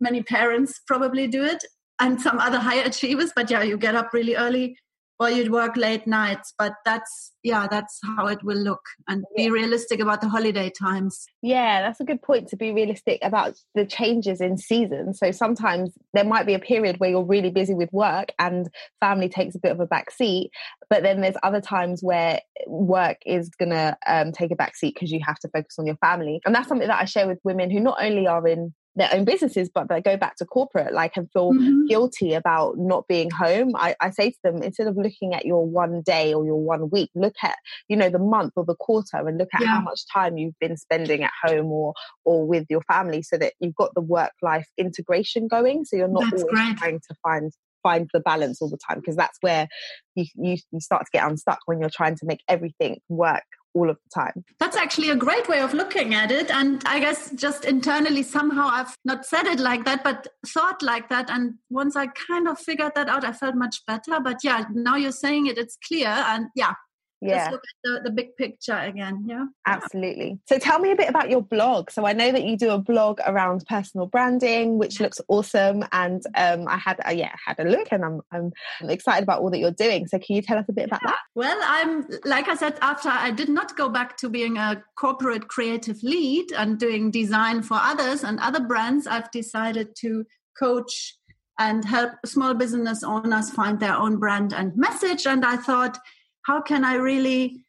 Many 0.00 0.22
parents 0.22 0.80
probably 0.86 1.26
do 1.28 1.42
it, 1.42 1.64
and 1.98 2.20
some 2.20 2.38
other 2.38 2.58
high 2.58 2.82
achievers. 2.90 3.32
But 3.34 3.50
yeah, 3.50 3.62
you 3.62 3.78
get 3.78 3.94
up 3.94 4.12
really 4.12 4.36
early 4.36 4.76
or 5.20 5.30
you'd 5.30 5.52
work 5.52 5.76
late 5.76 6.06
nights 6.06 6.54
but 6.58 6.72
that's 6.84 7.32
yeah 7.42 7.68
that's 7.70 8.00
how 8.16 8.26
it 8.26 8.42
will 8.42 8.56
look 8.56 8.80
and 9.06 9.24
be 9.36 9.44
yeah. 9.44 9.50
realistic 9.50 10.00
about 10.00 10.20
the 10.20 10.28
holiday 10.28 10.70
times. 10.70 11.26
Yeah 11.42 11.82
that's 11.82 12.00
a 12.00 12.04
good 12.04 12.22
point 12.22 12.48
to 12.48 12.56
be 12.56 12.72
realistic 12.72 13.20
about 13.22 13.54
the 13.74 13.84
changes 13.84 14.40
in 14.40 14.56
season 14.56 15.14
so 15.14 15.30
sometimes 15.30 15.92
there 16.14 16.24
might 16.24 16.46
be 16.46 16.54
a 16.54 16.58
period 16.58 16.98
where 16.98 17.10
you're 17.10 17.22
really 17.22 17.50
busy 17.50 17.74
with 17.74 17.92
work 17.92 18.32
and 18.38 18.68
family 18.98 19.28
takes 19.28 19.54
a 19.54 19.60
bit 19.60 19.72
of 19.72 19.80
a 19.80 19.86
back 19.86 20.10
seat 20.10 20.50
but 20.88 21.02
then 21.02 21.20
there's 21.20 21.36
other 21.42 21.60
times 21.60 22.02
where 22.02 22.40
work 22.66 23.18
is 23.26 23.50
gonna 23.50 23.96
um, 24.06 24.32
take 24.32 24.50
a 24.50 24.56
back 24.56 24.74
seat 24.76 24.94
because 24.94 25.12
you 25.12 25.20
have 25.24 25.38
to 25.38 25.48
focus 25.48 25.76
on 25.78 25.86
your 25.86 25.96
family. 25.96 26.40
And 26.44 26.54
that's 26.54 26.68
something 26.68 26.88
that 26.88 27.00
i 27.00 27.04
share 27.04 27.26
with 27.26 27.38
women 27.44 27.70
who 27.70 27.80
not 27.80 27.98
only 28.02 28.26
are 28.26 28.46
in 28.46 28.74
their 29.00 29.12
own 29.12 29.24
businesses, 29.24 29.68
but 29.72 29.88
they 29.88 30.00
go 30.00 30.16
back 30.16 30.36
to 30.36 30.44
corporate, 30.44 30.92
like 30.92 31.16
and 31.16 31.30
feel 31.32 31.52
mm-hmm. 31.52 31.86
guilty 31.86 32.34
about 32.34 32.78
not 32.78 33.08
being 33.08 33.30
home. 33.30 33.74
I, 33.74 33.96
I 34.00 34.10
say 34.10 34.30
to 34.30 34.36
them, 34.44 34.62
instead 34.62 34.86
of 34.86 34.96
looking 34.96 35.34
at 35.34 35.44
your 35.44 35.66
one 35.66 36.02
day 36.02 36.34
or 36.34 36.44
your 36.44 36.60
one 36.60 36.90
week, 36.90 37.10
look 37.14 37.34
at, 37.42 37.56
you 37.88 37.96
know, 37.96 38.10
the 38.10 38.18
month 38.18 38.52
or 38.56 38.64
the 38.64 38.76
quarter 38.76 39.16
and 39.16 39.38
look 39.38 39.48
at 39.54 39.62
yeah. 39.62 39.68
how 39.68 39.80
much 39.80 40.00
time 40.12 40.36
you've 40.36 40.58
been 40.60 40.76
spending 40.76 41.24
at 41.24 41.32
home 41.42 41.66
or 41.66 41.94
or 42.24 42.46
with 42.46 42.66
your 42.68 42.82
family 42.82 43.22
so 43.22 43.36
that 43.38 43.54
you've 43.58 43.74
got 43.74 43.94
the 43.94 44.00
work 44.00 44.32
life 44.42 44.68
integration 44.76 45.48
going. 45.48 45.84
So 45.84 45.96
you're 45.96 46.08
not 46.08 46.24
that's 46.30 46.42
always 46.42 46.54
great. 46.54 46.76
trying 46.76 47.00
to 47.00 47.14
find 47.22 47.52
find 47.82 48.10
the 48.12 48.20
balance 48.20 48.60
all 48.60 48.68
the 48.68 48.78
time 48.88 49.00
because 49.00 49.16
that's 49.16 49.38
where 49.40 49.66
you, 50.14 50.26
you, 50.34 50.58
you 50.70 50.80
start 50.80 51.02
to 51.06 51.10
get 51.12 51.26
unstuck 51.26 51.60
when 51.64 51.80
you're 51.80 51.88
trying 51.88 52.14
to 52.14 52.26
make 52.26 52.42
everything 52.46 53.00
work 53.08 53.44
all 53.74 53.90
of 53.90 53.96
the 53.96 54.20
time. 54.20 54.44
That's 54.58 54.76
actually 54.76 55.10
a 55.10 55.16
great 55.16 55.48
way 55.48 55.60
of 55.60 55.74
looking 55.74 56.14
at 56.14 56.30
it. 56.30 56.50
And 56.50 56.82
I 56.86 57.00
guess 57.00 57.30
just 57.32 57.64
internally, 57.64 58.22
somehow 58.22 58.68
I've 58.68 58.96
not 59.04 59.24
said 59.24 59.46
it 59.46 59.60
like 59.60 59.84
that, 59.84 60.02
but 60.02 60.26
thought 60.46 60.82
like 60.82 61.08
that. 61.08 61.30
And 61.30 61.54
once 61.70 61.96
I 61.96 62.08
kind 62.08 62.48
of 62.48 62.58
figured 62.58 62.92
that 62.94 63.08
out, 63.08 63.24
I 63.24 63.32
felt 63.32 63.54
much 63.54 63.84
better. 63.86 64.20
But 64.20 64.38
yeah, 64.42 64.64
now 64.72 64.96
you're 64.96 65.12
saying 65.12 65.46
it, 65.46 65.58
it's 65.58 65.76
clear. 65.86 66.08
And 66.08 66.46
yeah, 66.54 66.74
yeah. 67.20 67.36
Let's 67.36 67.52
look 67.52 67.62
at 67.62 68.02
the, 68.04 68.10
the 68.10 68.10
big 68.10 68.36
picture 68.36 68.76
again. 68.76 69.26
Yeah. 69.28 69.46
Absolutely. 69.66 70.38
So 70.48 70.58
tell 70.58 70.78
me 70.78 70.90
a 70.90 70.96
bit 70.96 71.08
about 71.08 71.28
your 71.28 71.42
blog. 71.42 71.90
So 71.90 72.06
I 72.06 72.12
know 72.12 72.32
that 72.32 72.44
you 72.44 72.56
do 72.56 72.70
a 72.70 72.78
blog 72.78 73.20
around 73.26 73.64
personal 73.68 74.06
branding, 74.06 74.78
which 74.78 75.00
looks 75.00 75.20
awesome. 75.28 75.84
And 75.92 76.22
um, 76.34 76.66
I 76.68 76.78
had, 76.78 77.00
uh, 77.06 77.10
yeah, 77.10 77.34
had 77.44 77.58
a 77.58 77.64
look 77.64 77.88
and 77.90 78.04
I'm, 78.04 78.20
I'm 78.32 78.52
excited 78.88 79.22
about 79.22 79.42
all 79.42 79.50
that 79.50 79.58
you're 79.58 79.70
doing. 79.70 80.06
So 80.06 80.18
can 80.18 80.36
you 80.36 80.42
tell 80.42 80.58
us 80.58 80.66
a 80.68 80.72
bit 80.72 80.86
about 80.86 81.00
that? 81.04 81.18
Well, 81.34 81.58
I'm, 81.62 82.06
like 82.24 82.48
I 82.48 82.54
said, 82.54 82.78
after 82.80 83.10
I 83.10 83.30
did 83.30 83.48
not 83.48 83.76
go 83.76 83.88
back 83.88 84.16
to 84.18 84.28
being 84.28 84.56
a 84.56 84.82
corporate 84.96 85.48
creative 85.48 86.02
lead 86.02 86.52
and 86.52 86.78
doing 86.78 87.10
design 87.10 87.62
for 87.62 87.78
others 87.78 88.24
and 88.24 88.40
other 88.40 88.60
brands, 88.60 89.06
I've 89.06 89.30
decided 89.30 89.94
to 90.00 90.24
coach 90.58 91.16
and 91.58 91.84
help 91.84 92.12
small 92.24 92.54
business 92.54 93.04
owners 93.04 93.50
find 93.50 93.78
their 93.78 93.94
own 93.94 94.16
brand 94.16 94.54
and 94.54 94.74
message. 94.76 95.26
And 95.26 95.44
I 95.44 95.56
thought, 95.56 95.98
how 96.46 96.60
can 96.60 96.84
I 96.84 96.94
really 96.94 97.64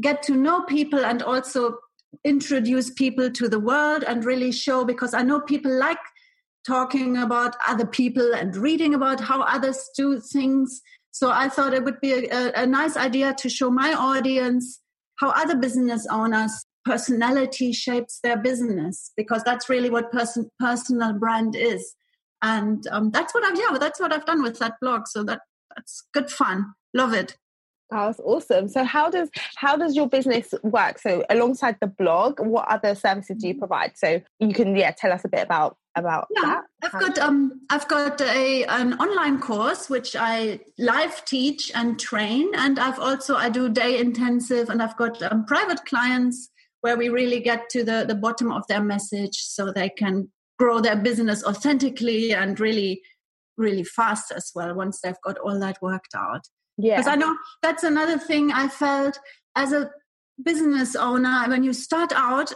get 0.00 0.22
to 0.24 0.34
know 0.34 0.62
people 0.62 1.04
and 1.04 1.22
also 1.22 1.78
introduce 2.24 2.90
people 2.90 3.30
to 3.30 3.48
the 3.48 3.60
world 3.60 4.04
and 4.06 4.24
really 4.24 4.52
show 4.52 4.84
because 4.84 5.14
I 5.14 5.22
know 5.22 5.40
people 5.40 5.72
like 5.78 5.98
talking 6.66 7.16
about 7.16 7.56
other 7.66 7.86
people 7.86 8.34
and 8.34 8.56
reading 8.56 8.94
about 8.94 9.20
how 9.20 9.42
others 9.42 9.88
do 9.96 10.20
things. 10.20 10.82
So 11.12 11.30
I 11.30 11.48
thought 11.48 11.74
it 11.74 11.84
would 11.84 12.00
be 12.00 12.12
a, 12.12 12.52
a 12.54 12.66
nice 12.66 12.96
idea 12.96 13.34
to 13.34 13.48
show 13.48 13.70
my 13.70 13.92
audience 13.92 14.80
how 15.16 15.30
other 15.30 15.56
business 15.56 16.06
owners 16.10 16.66
personality 16.84 17.72
shapes 17.72 18.20
their 18.22 18.36
business 18.36 19.12
because 19.16 19.42
that's 19.44 19.68
really 19.68 19.90
what 19.90 20.12
person 20.12 20.50
personal 20.58 21.12
brand 21.14 21.56
is. 21.56 21.94
And 22.42 22.86
um, 22.88 23.10
that's 23.10 23.32
what 23.34 23.44
i've 23.44 23.58
yeah 23.58 23.78
that's 23.78 23.98
what 23.98 24.12
i've 24.12 24.26
done 24.26 24.42
with 24.42 24.58
that 24.58 24.74
blog. 24.80 25.06
So 25.08 25.24
that 25.24 25.40
that's 25.74 26.06
good 26.12 26.30
fun. 26.30 26.74
Love 26.94 27.12
it 27.12 27.36
that's 27.90 28.18
awesome. 28.20 28.68
So 28.68 28.84
how 28.84 29.10
does 29.10 29.30
how 29.56 29.76
does 29.76 29.94
your 29.94 30.08
business 30.08 30.52
work? 30.62 30.98
So 30.98 31.24
alongside 31.30 31.76
the 31.80 31.86
blog, 31.86 32.40
what 32.40 32.68
other 32.68 32.94
services 32.94 33.36
do 33.38 33.48
you 33.48 33.54
mm-hmm. 33.54 33.60
provide? 33.60 33.92
So 33.96 34.20
you 34.40 34.52
can 34.52 34.74
yeah 34.76 34.90
tell 34.90 35.12
us 35.12 35.24
a 35.24 35.28
bit 35.28 35.44
about 35.44 35.76
about 35.96 36.26
yeah, 36.30 36.42
that? 36.42 36.64
I've 36.82 37.00
got 37.00 37.18
um 37.18 37.60
I've 37.70 37.88
got 37.88 38.20
a 38.20 38.64
an 38.64 38.94
online 38.94 39.40
course 39.40 39.88
which 39.88 40.16
I 40.16 40.60
live 40.78 41.24
teach 41.24 41.70
and 41.74 41.98
train, 41.98 42.50
and 42.56 42.78
I've 42.78 42.98
also 42.98 43.36
I 43.36 43.48
do 43.50 43.68
day 43.68 43.98
intensive, 43.98 44.68
and 44.68 44.82
I've 44.82 44.96
got 44.96 45.22
um, 45.22 45.44
private 45.44 45.84
clients 45.86 46.48
where 46.80 46.96
we 46.96 47.08
really 47.08 47.40
get 47.40 47.70
to 47.70 47.84
the 47.84 48.04
the 48.06 48.14
bottom 48.16 48.50
of 48.50 48.66
their 48.68 48.82
message, 48.82 49.36
so 49.36 49.72
they 49.72 49.90
can 49.90 50.30
grow 50.58 50.80
their 50.80 50.96
business 50.96 51.44
authentically 51.44 52.32
and 52.32 52.58
really 52.58 53.02
really 53.56 53.84
fast 53.84 54.32
as 54.32 54.50
well 54.54 54.74
once 54.74 55.00
they've 55.00 55.20
got 55.24 55.38
all 55.38 55.58
that 55.58 55.80
worked 55.80 56.14
out. 56.14 56.46
Yeah, 56.78 56.96
because 56.96 57.08
I 57.08 57.16
know 57.16 57.36
that's 57.62 57.84
another 57.84 58.18
thing 58.18 58.52
I 58.52 58.68
felt 58.68 59.18
as 59.54 59.72
a 59.72 59.90
business 60.42 60.94
owner 60.94 61.44
when 61.48 61.64
you 61.64 61.72
start 61.72 62.12
out 62.14 62.52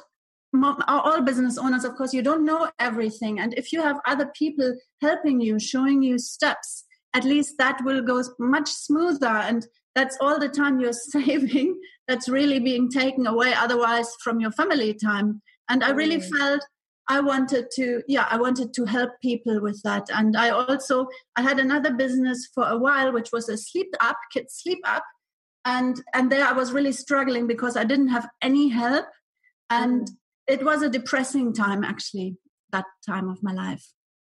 all 0.88 1.22
business 1.22 1.56
owners 1.56 1.84
of 1.84 1.94
course 1.94 2.12
you 2.12 2.22
don't 2.22 2.44
know 2.44 2.68
everything. 2.78 3.38
And 3.38 3.54
if 3.54 3.72
you 3.72 3.82
have 3.82 4.00
other 4.06 4.30
people 4.36 4.76
helping 5.00 5.40
you 5.40 5.58
showing 5.58 6.02
you 6.02 6.18
steps 6.18 6.84
at 7.14 7.24
least 7.24 7.56
that 7.58 7.80
will 7.84 8.02
go 8.02 8.22
much 8.38 8.68
smoother. 8.68 9.26
And 9.26 9.66
that's 9.94 10.16
all 10.20 10.38
the 10.38 10.48
time 10.48 10.80
you're 10.80 10.92
saving 11.12 11.78
that's 12.06 12.28
really 12.28 12.58
being 12.58 12.90
taken 12.90 13.26
away 13.26 13.52
otherwise 13.54 14.08
from 14.22 14.40
your 14.40 14.52
family 14.52 14.94
time. 14.94 15.42
And 15.68 15.84
i 15.84 15.90
really 15.90 16.18
mm. 16.18 16.36
felt 16.36 16.62
i 17.10 17.20
wanted 17.20 17.70
to 17.72 18.02
yeah 18.08 18.26
i 18.30 18.36
wanted 18.36 18.72
to 18.72 18.84
help 18.84 19.10
people 19.20 19.60
with 19.60 19.82
that. 19.82 20.06
And 20.18 20.36
i 20.36 20.50
also 20.50 21.08
i 21.36 21.42
had 21.42 21.58
another 21.58 21.92
business 21.92 22.48
for 22.54 22.64
a 22.64 22.78
while 22.78 23.12
which 23.12 23.30
was 23.32 23.48
a 23.48 23.58
sleep 23.58 23.94
app 24.00 24.16
kids 24.32 24.54
sleep 24.62 24.78
app. 24.84 25.04
And 25.64 26.00
and 26.14 26.32
there 26.32 26.46
i 26.46 26.52
was 26.52 26.72
really 26.72 26.92
struggling 26.92 27.46
because 27.46 27.76
i 27.76 27.84
didn't 27.84 28.14
have 28.16 28.28
any 28.40 28.68
help. 28.68 29.06
And 29.68 30.02
mm 30.02 30.16
it 30.54 30.64
was 30.64 30.82
a 30.82 30.90
depressing 30.90 31.52
time 31.52 31.84
actually 31.84 32.36
that 32.72 32.86
time 33.06 33.28
of 33.28 33.40
my 33.40 33.52
life. 33.52 33.84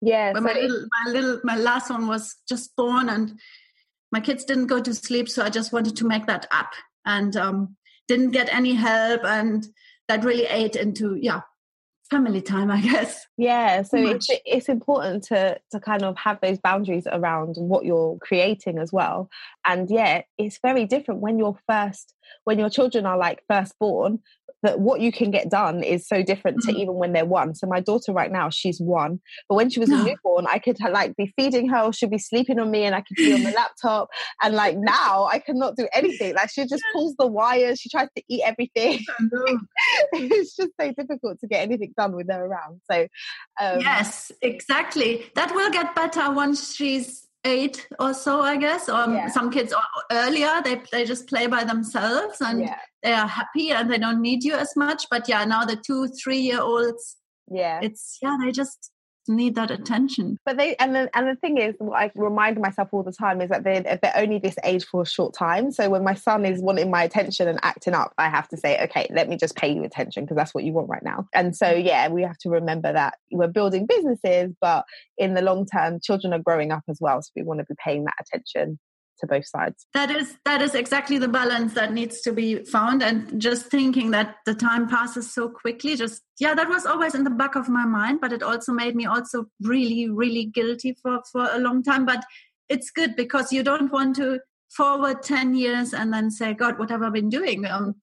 Yeah 0.01 0.33
so 0.33 0.41
my, 0.41 0.55
little, 0.55 0.87
my 0.97 1.13
little 1.13 1.41
my 1.45 1.57
last 1.57 1.91
one 1.91 2.07
was 2.07 2.37
just 2.49 2.75
born 2.75 3.11
and 3.11 3.39
my 4.13 4.21
kids 4.21 4.47
didn't 4.47 4.69
go 4.75 4.81
to 4.81 4.95
sleep 4.95 5.29
so 5.29 5.43
i 5.43 5.51
just 5.51 5.75
wanted 5.75 5.95
to 5.97 6.07
make 6.07 6.27
that 6.27 6.47
up 6.61 6.71
and 7.05 7.37
um, 7.37 7.77
didn't 8.09 8.31
get 8.31 8.49
any 8.61 8.75
help 8.75 9.25
and 9.25 9.69
that 10.09 10.25
really 10.25 10.47
ate 10.47 10.77
into 10.85 11.17
yeah 11.21 11.43
family 12.11 12.41
time 12.41 12.71
i 12.71 12.81
guess. 12.81 13.27
Yeah 13.37 13.83
so 13.83 13.97
it's, 13.99 14.29
it's 14.45 14.69
important 14.69 15.25
to 15.25 15.59
to 15.73 15.81
kind 15.81 16.03
of 16.03 16.17
have 16.17 16.41
those 16.41 16.59
boundaries 16.59 17.07
around 17.11 17.57
what 17.57 17.85
you're 17.85 18.19
creating 18.19 18.79
as 18.79 18.93
well 18.93 19.29
and 19.67 19.91
yeah 19.91 20.23
it's 20.39 20.59
very 20.63 20.85
different 20.85 21.21
when 21.21 21.39
you're 21.39 21.59
first 21.69 22.15
when 22.45 22.59
your 22.59 22.71
children 22.71 23.07
are 23.07 23.19
like 23.19 23.43
first 23.49 23.79
born 23.79 24.21
that 24.63 24.81
what 24.81 25.01
you 25.01 25.13
can 25.13 25.31
get 25.31 25.51
done 25.51 25.83
is 25.83 26.07
so 26.07 26.23
different 26.23 26.59
mm-hmm. 26.59 26.73
to 26.73 26.81
even 26.81 26.95
when 26.95 27.13
they're 27.13 27.25
one. 27.25 27.55
So 27.55 27.67
my 27.67 27.81
daughter 27.81 28.13
right 28.13 28.33
now, 28.33 28.51
she's 28.51 28.81
one, 28.81 29.21
but 29.49 29.55
when 29.55 29.71
she 29.71 29.81
was 29.81 29.91
a 29.91 30.03
newborn, 30.03 30.47
I 30.51 30.59
could 30.59 30.79
like 30.81 31.15
be 31.17 31.33
feeding 31.37 31.69
her, 31.69 31.93
she'd 31.93 32.11
be 32.11 32.19
sleeping 32.19 32.59
on 32.59 32.71
me, 32.71 32.85
and 32.85 32.95
I 32.95 33.03
could 33.03 33.17
be 33.17 33.33
on 33.33 33.43
the 33.43 33.53
laptop. 33.53 34.09
And 34.43 34.55
like 34.55 34.77
now, 34.77 35.27
I 35.31 35.39
cannot 35.39 35.77
do 35.77 35.89
anything. 35.93 36.35
Like 36.35 36.51
she 36.51 36.67
just 36.67 36.83
pulls 36.93 37.15
the 37.17 37.27
wires, 37.27 37.81
she 37.81 37.89
tries 37.89 38.09
to 38.17 38.23
eat 38.29 38.43
everything. 38.45 39.01
it's 40.13 40.57
just 40.57 40.73
so 40.81 40.93
difficult 40.93 41.41
to 41.41 41.47
get 41.47 41.63
anything 41.63 41.93
done 41.97 42.17
with 42.17 42.29
her 42.31 42.45
around. 42.45 42.81
So 42.91 43.07
um, 43.61 43.81
yes, 43.81 44.33
exactly. 44.43 45.31
That 45.35 45.55
will 45.55 45.71
get 45.71 45.95
better 45.95 46.31
once 46.33 46.75
she's 46.75 47.26
eight 47.47 47.89
or 47.99 48.13
so, 48.13 48.41
I 48.41 48.57
guess. 48.57 48.89
Or 48.89 49.07
yeah. 49.09 49.29
some 49.29 49.51
kids 49.51 49.73
earlier, 50.11 50.61
they 50.65 50.83
they 50.93 51.05
just 51.05 51.29
play 51.29 51.47
by 51.47 51.65
themselves 51.65 52.41
and 52.41 52.61
yeah. 52.61 52.79
they 53.03 53.13
are 53.13 53.27
happy 53.27 53.71
and 53.71 53.91
they 53.91 53.99
don't 53.99 54.21
need 54.21 54.45
you 54.45 54.55
as 54.55 54.75
much. 54.77 55.07
But 55.11 55.29
yeah, 55.29 55.45
now 55.45 55.65
the 55.65 55.77
two, 55.77 56.09
three 56.09 56.39
year 56.39 56.61
olds, 56.61 57.17
yeah, 57.51 57.81
it's 57.83 58.19
yeah, 58.23 58.37
they 58.43 58.53
just 58.53 58.91
need 59.29 59.55
that 59.57 59.71
attention. 59.71 60.39
But 60.45 60.57
they 60.57 60.77
and 60.77 60.95
the, 60.95 61.11
and 61.17 61.29
the 61.29 61.37
thing 61.37 61.59
is, 61.59 61.75
what 61.79 61.99
I 61.99 62.11
remind 62.15 62.61
myself 62.61 62.89
all 62.93 63.03
the 63.03 63.13
time 63.13 63.41
is 63.41 63.51
that 63.51 63.65
they 63.65 63.81
they're 63.81 64.13
only 64.17 64.39
this 64.39 64.57
age 64.65 64.85
for 64.85 65.03
a 65.03 65.07
short 65.07 65.35
time. 65.35 65.71
So 65.71 65.89
when 65.91 66.05
my 66.05 66.15
son 66.15 66.45
is 66.45 66.61
wanting 66.61 66.91
my 66.91 67.03
attention 67.03 67.49
and 67.49 67.59
acting 67.63 67.95
up, 67.95 68.13
I 68.19 68.29
have 68.29 68.49
to 68.49 68.57
say, 68.57 68.83
okay, 68.85 69.07
let 69.11 69.29
me 69.29 69.37
just 69.37 69.57
pay 69.57 69.73
you 69.73 69.85
attention 69.85 70.25
because 70.25 70.37
that's 70.37 70.55
what 70.55 70.65
you 70.65 70.73
want 70.73 70.89
right 70.89 71.03
now. 71.03 71.27
And 71.35 71.57
so 71.57 71.71
yeah, 71.71 72.09
we 72.09 72.23
have 72.23 72.39
to 72.39 72.51
remember 72.51 72.93
that 72.93 73.15
we're 73.31 73.49
building 73.49 73.87
businesses, 73.87 74.55
but 74.61 74.85
in 75.19 75.35
the 75.35 75.43
long 75.43 75.67
term, 75.67 76.01
children 76.01 76.33
are 76.33 76.39
growing 76.39 76.73
up 76.73 76.83
as 76.89 76.99
well, 77.01 77.23
so 77.23 77.31
we 77.37 77.43
want 77.43 77.61
to 77.61 77.67
be 77.67 77.75
paying 77.83 78.05
that 78.05 78.15
attention 78.21 78.79
to 79.21 79.27
both 79.27 79.47
sides. 79.47 79.87
That 79.95 80.11
is 80.11 80.37
that 80.45 80.63
is 80.63 80.75
exactly 80.75 81.19
the 81.19 81.29
balance 81.29 81.75
that 81.75 81.93
needs 81.93 82.21
to 82.23 82.33
be 82.33 82.65
found. 82.65 83.03
And 83.03 83.41
just 83.41 83.67
thinking 83.67 84.11
that 84.13 84.37
the 84.45 84.55
time 84.55 84.89
passes 84.89 85.33
so 85.33 85.49
quickly 85.49 85.97
just 85.97 86.23
yeah 86.39 86.55
that 86.55 86.69
was 86.69 86.87
always 86.87 87.15
in 87.15 87.25
the 87.25 87.31
back 87.31 87.57
of 87.57 87.69
my 87.69 87.85
mind 87.85 88.21
but 88.21 88.33
it 88.33 88.43
also 88.43 88.73
made 88.73 88.95
me 88.95 89.07
also 89.07 89.47
really 89.63 90.09
really 90.09 90.45
guilty 90.45 90.97
for 91.03 91.21
for 91.31 91.49
a 91.51 91.59
long 91.59 91.83
time. 91.83 92.05
But 92.07 92.25
it's 92.69 92.91
good 92.91 93.17
because 93.17 93.53
you 93.53 93.63
don't 93.63 93.93
want 93.93 94.17
to 94.17 94.41
forward 94.71 95.23
10 95.23 95.55
years 95.55 95.95
and 95.95 96.13
then 96.13 96.29
say 96.29 96.53
god 96.53 96.79
what 96.79 96.91
have 96.91 97.03
i 97.03 97.11
been 97.11 97.29
doing? 97.29 97.65
Um 97.67 97.95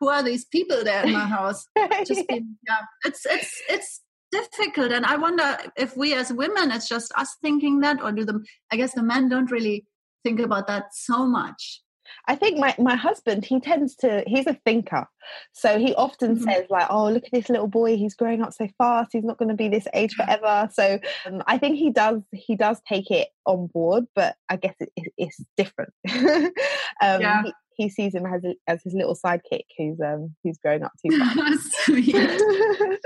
who 0.00 0.08
are 0.08 0.22
these 0.22 0.44
people 0.44 0.84
there 0.84 1.04
in 1.04 1.12
my 1.12 1.26
house? 1.38 1.66
Just 2.06 2.24
yeah. 2.28 2.38
yeah 2.68 2.82
it's 3.04 3.26
it's 3.26 3.62
it's 3.68 4.00
difficult. 4.30 4.92
And 4.92 5.06
i 5.06 5.16
wonder 5.16 5.56
if 5.76 5.96
we 5.96 6.14
as 6.14 6.32
women 6.32 6.70
it's 6.70 6.88
just 6.88 7.12
us 7.16 7.36
thinking 7.42 7.80
that 7.80 8.02
or 8.02 8.12
do 8.12 8.24
the 8.24 8.44
i 8.70 8.76
guess 8.76 8.92
the 8.92 9.02
men 9.02 9.28
don't 9.28 9.50
really 9.50 9.86
think 10.24 10.40
about 10.40 10.66
that 10.66 10.94
so 10.94 11.26
much. 11.26 11.82
I 12.26 12.36
think 12.36 12.58
my, 12.58 12.74
my 12.78 12.96
husband, 12.96 13.44
he 13.44 13.60
tends 13.60 13.94
to, 13.96 14.22
he's 14.26 14.46
a 14.46 14.58
thinker. 14.64 15.06
So 15.52 15.78
he 15.78 15.94
often 15.94 16.36
mm-hmm. 16.36 16.44
says, 16.44 16.66
like, 16.70 16.86
oh, 16.90 17.10
look 17.10 17.24
at 17.24 17.32
this 17.32 17.48
little 17.48 17.66
boy, 17.66 17.96
he's 17.96 18.14
growing 18.14 18.42
up 18.42 18.52
so 18.52 18.68
fast, 18.78 19.10
he's 19.12 19.24
not 19.24 19.38
going 19.38 19.50
to 19.50 19.54
be 19.54 19.68
this 19.68 19.86
age 19.94 20.14
forever. 20.14 20.68
So 20.72 20.98
um, 21.26 21.42
I 21.46 21.58
think 21.58 21.76
he 21.76 21.90
does, 21.90 22.22
he 22.32 22.56
does 22.56 22.80
take 22.88 23.10
it 23.10 23.28
on 23.46 23.66
board, 23.66 24.04
but 24.14 24.36
I 24.48 24.56
guess 24.56 24.74
it, 24.80 24.90
it, 24.96 25.12
it's 25.18 25.42
different. 25.56 25.92
um, 26.10 27.20
yeah. 27.20 27.42
he, 27.42 27.52
he 27.78 27.88
sees 27.88 28.14
him 28.14 28.26
as, 28.26 28.42
as 28.66 28.82
his 28.82 28.92
little 28.92 29.16
sidekick 29.16 29.64
who's 29.78 30.00
um 30.00 30.34
who's 30.42 30.58
growing 30.58 30.82
up 30.82 30.92
too 31.00 31.16
fast. 31.34 31.74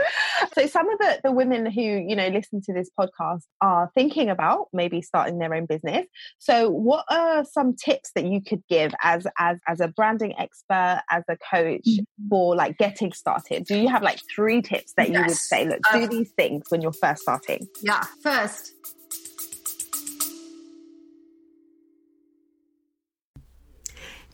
so 0.55 0.67
some 0.67 0.89
of 0.89 0.99
the, 0.99 1.21
the 1.25 1.33
women 1.33 1.67
who 1.67 1.81
you 1.81 2.17
know 2.17 2.29
listen 2.29 2.61
to 2.63 2.73
this 2.73 2.91
podcast 2.99 3.43
are 3.61 3.91
thinking 3.95 4.31
about 4.31 4.69
maybe 4.73 5.03
starting 5.03 5.39
their 5.39 5.55
own 5.55 5.67
business. 5.67 6.07
So 6.39 6.71
what 6.71 7.05
are 7.11 7.45
some 7.45 7.75
tips 7.75 8.11
that 8.15 8.25
you 8.25 8.41
could 8.41 8.63
give 8.69 8.95
as 9.03 9.27
as 9.39 9.59
as 9.67 9.81
a 9.81 9.89
branding 9.89 10.35
expert, 10.39 11.03
as 11.11 11.25
a 11.29 11.37
coach 11.37 11.83
mm-hmm. 11.87 12.29
for 12.29 12.57
like 12.57 12.79
getting 12.79 13.13
started? 13.13 13.65
Do 13.65 13.79
you 13.79 13.89
have 13.89 14.03
like 14.03 14.21
three 14.35 14.63
tips 14.63 14.93
that 14.97 15.09
yes. 15.09 15.17
you 15.17 15.23
would 15.27 15.37
say? 15.37 15.69
Look, 15.69 15.81
do 15.93 16.03
um, 16.05 16.09
these 16.09 16.31
things 16.33 16.65
when 16.69 16.83
you're 16.83 16.93
first 16.93 17.23
starting. 17.23 17.67
Yeah. 17.83 18.05
First, 18.23 18.73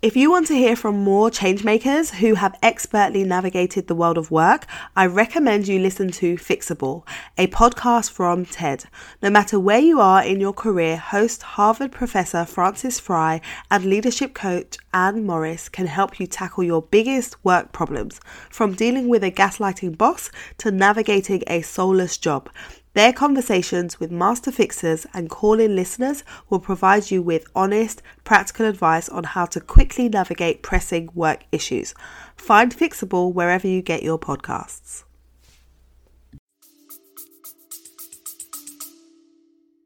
If 0.00 0.14
you 0.14 0.30
want 0.30 0.46
to 0.46 0.54
hear 0.54 0.76
from 0.76 1.02
more 1.02 1.28
changemakers 1.28 2.14
who 2.14 2.34
have 2.34 2.56
expertly 2.62 3.24
navigated 3.24 3.88
the 3.88 3.96
world 3.96 4.16
of 4.16 4.30
work, 4.30 4.64
I 4.94 5.06
recommend 5.06 5.66
you 5.66 5.80
listen 5.80 6.12
to 6.12 6.36
Fixable, 6.36 7.04
a 7.36 7.48
podcast 7.48 8.12
from 8.12 8.44
TED. 8.44 8.84
No 9.20 9.28
matter 9.28 9.58
where 9.58 9.80
you 9.80 10.00
are 10.00 10.22
in 10.22 10.38
your 10.38 10.52
career, 10.52 10.98
host 10.98 11.42
Harvard 11.42 11.90
professor 11.90 12.44
Frances 12.44 13.00
Frei 13.00 13.40
and 13.72 13.86
leadership 13.86 14.34
coach 14.34 14.76
Anne 14.94 15.26
Morris 15.26 15.68
can 15.68 15.88
help 15.88 16.20
you 16.20 16.28
tackle 16.28 16.62
your 16.62 16.82
biggest 16.82 17.44
work 17.44 17.72
problems, 17.72 18.20
from 18.50 18.74
dealing 18.74 19.08
with 19.08 19.24
a 19.24 19.32
gaslighting 19.32 19.98
boss 19.98 20.30
to 20.58 20.70
navigating 20.70 21.42
a 21.48 21.60
soulless 21.62 22.16
job. 22.16 22.48
Their 22.94 23.12
conversations 23.12 24.00
with 24.00 24.10
master 24.10 24.50
fixers 24.50 25.06
and 25.12 25.30
call 25.30 25.60
in 25.60 25.76
listeners 25.76 26.24
will 26.48 26.58
provide 26.58 27.10
you 27.10 27.22
with 27.22 27.46
honest, 27.54 28.02
practical 28.24 28.66
advice 28.66 29.08
on 29.08 29.24
how 29.24 29.46
to 29.46 29.60
quickly 29.60 30.08
navigate 30.08 30.62
pressing 30.62 31.10
work 31.14 31.44
issues. 31.52 31.94
Find 32.36 32.74
Fixable 32.74 33.32
wherever 33.32 33.66
you 33.68 33.82
get 33.82 34.02
your 34.02 34.18
podcasts. 34.18 35.04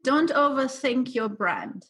Don't 0.03 0.31
overthink 0.31 1.15
your 1.15 1.29
brand. 1.29 1.85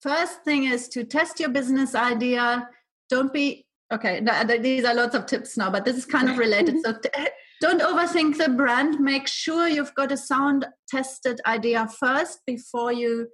First 0.00 0.44
thing 0.44 0.64
is 0.64 0.88
to 0.90 1.04
test 1.04 1.40
your 1.40 1.48
business 1.48 1.94
idea. 1.94 2.68
Don't 3.08 3.32
be 3.32 3.66
okay. 3.92 4.20
These 4.60 4.84
are 4.84 4.94
lots 4.94 5.14
of 5.14 5.26
tips 5.26 5.56
now, 5.56 5.70
but 5.70 5.84
this 5.84 5.96
is 5.96 6.04
kind 6.04 6.28
of 6.28 6.38
related. 6.38 6.76
So, 6.84 6.94
don't 7.60 7.82
overthink 7.82 8.38
the 8.38 8.48
brand. 8.48 9.00
Make 9.00 9.26
sure 9.26 9.68
you've 9.68 9.94
got 9.94 10.12
a 10.12 10.16
sound 10.16 10.66
tested 10.88 11.40
idea 11.46 11.88
first 11.88 12.40
before 12.46 12.92
you 12.92 13.28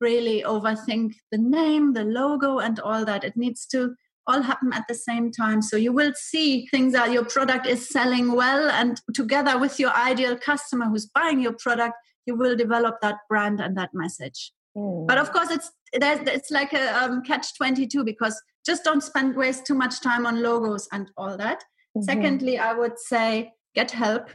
really 0.00 0.42
overthink 0.42 1.14
the 1.30 1.38
name, 1.38 1.94
the 1.94 2.04
logo, 2.04 2.58
and 2.58 2.78
all 2.80 3.04
that. 3.04 3.24
It 3.24 3.36
needs 3.36 3.66
to 3.68 3.94
all 4.26 4.42
happen 4.42 4.72
at 4.72 4.84
the 4.88 4.94
same 4.94 5.32
time. 5.32 5.62
So 5.62 5.76
you 5.76 5.92
will 5.92 6.12
see 6.14 6.66
things 6.66 6.92
that 6.92 7.12
your 7.12 7.24
product 7.24 7.66
is 7.66 7.88
selling 7.88 8.32
well, 8.32 8.70
and 8.70 9.00
together 9.14 9.58
with 9.58 9.80
your 9.80 9.94
ideal 9.96 10.36
customer 10.36 10.86
who's 10.86 11.06
buying 11.06 11.40
your 11.40 11.54
product, 11.58 11.94
you 12.26 12.36
will 12.36 12.56
develop 12.56 12.96
that 13.02 13.16
brand 13.28 13.60
and 13.60 13.76
that 13.76 13.90
message. 13.94 14.52
Mm. 14.76 15.06
But 15.06 15.18
of 15.18 15.32
course, 15.32 15.50
it's 15.50 15.70
it's 15.92 16.50
like 16.50 16.72
a 16.72 17.02
um, 17.02 17.22
catch 17.22 17.56
twenty 17.56 17.86
two 17.86 18.04
because 18.04 18.40
just 18.64 18.84
don't 18.84 19.02
spend 19.02 19.36
waste 19.36 19.66
too 19.66 19.74
much 19.74 20.00
time 20.00 20.24
on 20.26 20.42
logos 20.42 20.88
and 20.92 21.10
all 21.16 21.36
that. 21.36 21.62
Mm-hmm. 21.96 22.02
Secondly, 22.02 22.58
I 22.58 22.72
would 22.72 22.98
say 22.98 23.52
get 23.74 23.90
help. 23.90 24.30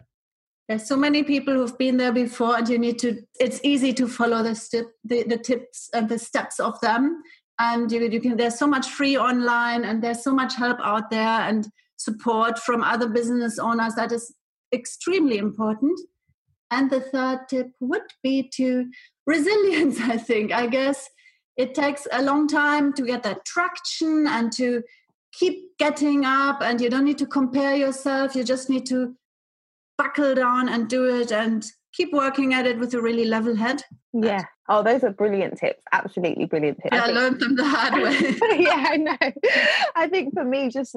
There's 0.68 0.86
so 0.86 0.98
many 0.98 1.24
people 1.24 1.54
who've 1.54 1.78
been 1.78 1.98
there 1.98 2.12
before 2.12 2.58
and 2.58 2.68
you 2.68 2.78
need 2.78 3.00
to 3.00 3.22
it's 3.40 3.62
easy 3.64 3.94
to 3.94 4.08
follow 4.08 4.44
the 4.44 4.54
step 4.54 4.86
the, 5.04 5.24
the 5.24 5.38
tips 5.38 5.90
and 5.94 6.10
the 6.10 6.20
steps 6.20 6.60
of 6.60 6.80
them. 6.82 7.22
And 7.60 7.92
you, 7.92 8.08
you 8.08 8.20
can 8.20 8.38
there's 8.38 8.60
so 8.60 8.68
much 8.68 8.88
free 8.88 9.18
online 9.18 9.86
and 9.86 10.04
there's 10.04 10.24
so 10.24 10.34
much 10.34 10.56
help 10.56 10.80
out 10.82 11.10
there 11.10 11.42
and 11.42 11.68
support 11.96 12.60
from 12.60 12.84
other 12.84 13.08
business 13.08 13.58
owners. 13.58 13.96
That 13.96 14.12
is 14.12 14.34
extremely 14.74 15.38
important. 15.38 16.00
And 16.70 16.90
the 16.92 17.00
third 17.00 17.48
tip 17.50 17.68
would 17.80 18.04
be 18.22 18.50
to 18.56 18.88
resilience 19.26 20.00
i 20.02 20.18
think. 20.18 20.52
I 20.52 20.68
guess 20.68 21.10
it 21.56 21.74
takes 21.74 22.08
a 22.12 22.22
long 22.22 22.48
time 22.48 22.94
to 22.94 23.04
get 23.04 23.24
that 23.24 23.46
traction 23.46 24.28
and 24.28 24.52
to 24.54 24.84
keep 25.34 25.78
getting 25.78 26.26
up 26.26 26.62
and 26.62 26.80
you 26.80 26.90
don't 26.90 27.06
need 27.06 27.18
to 27.18 27.26
compare 27.26 27.76
yourself. 27.76 28.36
You 28.36 28.44
just 28.44 28.70
need 28.70 28.86
to 28.88 29.16
buckle 29.98 30.36
down 30.36 30.70
and 30.70 30.88
do 30.88 31.06
it 31.06 31.32
and 31.32 31.66
keep 31.94 32.14
working 32.14 32.54
at 32.54 32.68
it 32.68 32.78
with 32.78 32.94
a 32.94 33.02
really 33.02 33.26
level 33.26 33.56
head. 33.56 33.82
Yeah. 34.14 34.44
Oh, 34.70 34.84
those 34.84 35.04
are 35.04 35.12
brilliant 35.12 35.58
tips. 35.58 35.82
Absolutely 35.92 36.46
brilliant 36.46 36.80
tips. 36.82 36.96
Yeah, 36.96 37.06
I, 37.06 37.08
I 37.08 37.12
learned 37.12 37.40
them 37.40 37.56
the 37.56 37.66
hard 37.66 37.94
way. 38.04 38.60
yeah, 38.64 38.86
I 38.90 38.98
know. 38.98 39.32
I 39.96 40.08
think 40.08 40.34
for 40.34 40.44
me, 40.44 40.70
just 40.70 40.96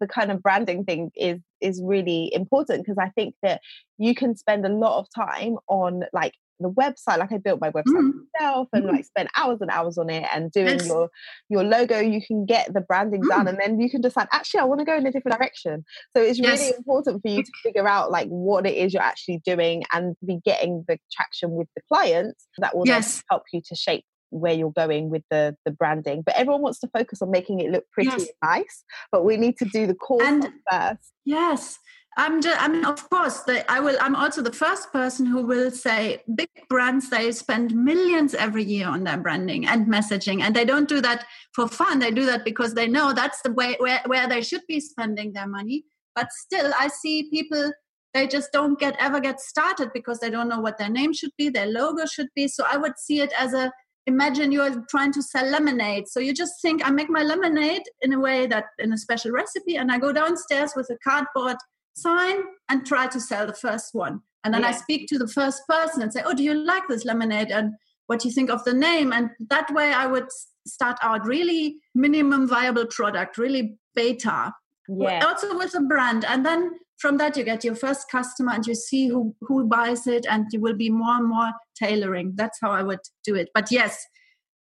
the 0.00 0.06
kind 0.06 0.32
of 0.32 0.42
branding 0.42 0.84
thing 0.84 1.12
is 1.14 1.40
is 1.60 1.80
really 1.84 2.32
important 2.34 2.84
because 2.84 2.98
I 2.98 3.10
think 3.10 3.34
that 3.42 3.60
you 3.98 4.14
can 4.14 4.34
spend 4.34 4.64
a 4.64 4.70
lot 4.70 4.98
of 4.98 5.06
time 5.14 5.56
on 5.68 6.04
like 6.12 6.34
the 6.60 6.70
website 6.70 7.18
like 7.18 7.32
i 7.32 7.38
built 7.38 7.60
my 7.60 7.70
website 7.70 7.84
mm. 7.86 8.12
myself 8.38 8.68
and 8.72 8.84
mm. 8.84 8.92
like 8.92 9.04
spent 9.04 9.28
hours 9.36 9.58
and 9.60 9.70
hours 9.70 9.98
on 9.98 10.10
it 10.10 10.26
and 10.32 10.50
doing 10.52 10.78
yes. 10.78 10.86
your 10.86 11.10
your 11.48 11.64
logo 11.64 11.98
you 11.98 12.20
can 12.24 12.44
get 12.46 12.72
the 12.72 12.80
branding 12.80 13.22
mm. 13.22 13.28
done 13.28 13.48
and 13.48 13.58
then 13.58 13.80
you 13.80 13.90
can 13.90 14.00
decide 14.00 14.28
actually 14.32 14.60
i 14.60 14.64
want 14.64 14.78
to 14.78 14.84
go 14.84 14.96
in 14.96 15.06
a 15.06 15.12
different 15.12 15.36
direction 15.36 15.84
so 16.16 16.22
it's 16.22 16.38
yes. 16.38 16.60
really 16.60 16.74
important 16.76 17.20
for 17.22 17.28
you 17.28 17.42
to 17.42 17.50
figure 17.62 17.88
out 17.88 18.10
like 18.10 18.28
what 18.28 18.66
it 18.66 18.76
is 18.76 18.92
you're 18.92 19.02
actually 19.02 19.40
doing 19.44 19.82
and 19.92 20.16
be 20.26 20.38
getting 20.44 20.84
the 20.88 20.98
traction 21.12 21.50
with 21.52 21.68
the 21.74 21.82
clients 21.92 22.46
that 22.58 22.76
will 22.76 22.86
yes. 22.86 23.22
help 23.30 23.42
you 23.52 23.60
to 23.66 23.74
shape 23.74 24.04
where 24.30 24.52
you're 24.52 24.72
going 24.72 25.10
with 25.10 25.22
the 25.30 25.56
the 25.64 25.70
branding 25.72 26.22
but 26.24 26.34
everyone 26.36 26.62
wants 26.62 26.78
to 26.78 26.88
focus 26.88 27.20
on 27.20 27.30
making 27.30 27.60
it 27.60 27.70
look 27.70 27.84
pretty 27.92 28.10
yes. 28.10 28.20
and 28.20 28.30
nice 28.42 28.84
but 29.10 29.24
we 29.24 29.36
need 29.36 29.56
to 29.58 29.64
do 29.66 29.86
the 29.86 29.94
core 29.94 30.22
and, 30.22 30.48
first 30.70 31.12
yes 31.24 31.78
I'm 32.16 32.42
just, 32.42 32.60
I 32.60 32.68
mean, 32.68 32.84
of 32.84 33.08
course, 33.08 33.40
the, 33.42 33.70
I 33.70 33.78
will. 33.80 33.96
I'm 34.00 34.16
also 34.16 34.42
the 34.42 34.52
first 34.52 34.92
person 34.92 35.26
who 35.26 35.42
will 35.42 35.70
say 35.70 36.22
big 36.34 36.50
brands 36.68 37.08
they 37.08 37.30
spend 37.30 37.74
millions 37.74 38.34
every 38.34 38.64
year 38.64 38.88
on 38.88 39.04
their 39.04 39.16
branding 39.16 39.66
and 39.66 39.86
messaging, 39.86 40.42
and 40.42 40.54
they 40.54 40.64
don't 40.64 40.88
do 40.88 41.00
that 41.02 41.24
for 41.54 41.68
fun. 41.68 42.00
They 42.00 42.10
do 42.10 42.26
that 42.26 42.44
because 42.44 42.74
they 42.74 42.88
know 42.88 43.12
that's 43.12 43.42
the 43.42 43.52
way 43.52 43.76
where, 43.78 44.02
where 44.06 44.28
they 44.28 44.42
should 44.42 44.62
be 44.66 44.80
spending 44.80 45.32
their 45.32 45.46
money. 45.46 45.84
But 46.16 46.32
still, 46.32 46.72
I 46.78 46.88
see 46.88 47.30
people 47.30 47.72
they 48.12 48.26
just 48.26 48.50
don't 48.52 48.78
get 48.78 48.96
ever 48.98 49.20
get 49.20 49.40
started 49.40 49.90
because 49.94 50.18
they 50.18 50.30
don't 50.30 50.48
know 50.48 50.58
what 50.58 50.78
their 50.78 50.90
name 50.90 51.12
should 51.12 51.30
be, 51.38 51.48
their 51.48 51.66
logo 51.66 52.06
should 52.06 52.28
be. 52.34 52.48
So 52.48 52.64
I 52.68 52.76
would 52.76 52.98
see 52.98 53.20
it 53.20 53.32
as 53.38 53.54
a 53.54 53.72
imagine 54.06 54.50
you're 54.50 54.84
trying 54.90 55.12
to 55.12 55.22
sell 55.22 55.46
lemonade. 55.46 56.08
So 56.08 56.18
you 56.18 56.34
just 56.34 56.60
think 56.60 56.84
I 56.84 56.90
make 56.90 57.08
my 57.08 57.22
lemonade 57.22 57.82
in 58.02 58.12
a 58.12 58.18
way 58.18 58.46
that 58.48 58.64
in 58.80 58.92
a 58.92 58.98
special 58.98 59.30
recipe, 59.30 59.76
and 59.76 59.92
I 59.92 59.98
go 59.98 60.12
downstairs 60.12 60.72
with 60.74 60.90
a 60.90 60.98
cardboard 61.08 61.56
sign 61.94 62.42
and 62.68 62.86
try 62.86 63.06
to 63.08 63.20
sell 63.20 63.46
the 63.46 63.52
first 63.52 63.94
one. 63.94 64.20
And 64.44 64.54
then 64.54 64.62
yeah. 64.62 64.68
I 64.68 64.72
speak 64.72 65.08
to 65.08 65.18
the 65.18 65.28
first 65.28 65.62
person 65.68 66.02
and 66.02 66.12
say, 66.12 66.22
Oh, 66.24 66.34
do 66.34 66.42
you 66.42 66.54
like 66.54 66.84
this 66.88 67.04
lemonade? 67.04 67.50
And 67.50 67.74
what 68.06 68.20
do 68.20 68.28
you 68.28 68.34
think 68.34 68.50
of 68.50 68.64
the 68.64 68.74
name? 68.74 69.12
And 69.12 69.30
that 69.50 69.72
way 69.72 69.92
I 69.92 70.06
would 70.06 70.28
start 70.66 70.98
out 71.02 71.26
really 71.26 71.76
minimum 71.94 72.48
viable 72.48 72.86
product, 72.86 73.38
really 73.38 73.76
beta. 73.94 74.52
Yeah. 74.88 75.24
Also 75.24 75.56
with 75.56 75.74
a 75.74 75.80
brand. 75.80 76.24
And 76.24 76.44
then 76.44 76.72
from 76.98 77.16
that 77.18 77.36
you 77.36 77.44
get 77.44 77.64
your 77.64 77.74
first 77.74 78.10
customer 78.10 78.52
and 78.52 78.66
you 78.66 78.74
see 78.74 79.08
who, 79.08 79.34
who 79.40 79.64
buys 79.64 80.06
it 80.06 80.26
and 80.28 80.46
you 80.52 80.60
will 80.60 80.76
be 80.76 80.90
more 80.90 81.16
and 81.16 81.28
more 81.28 81.52
tailoring. 81.78 82.32
That's 82.34 82.58
how 82.60 82.70
I 82.70 82.82
would 82.82 83.00
do 83.24 83.34
it. 83.34 83.48
But 83.54 83.70
yes, 83.70 84.04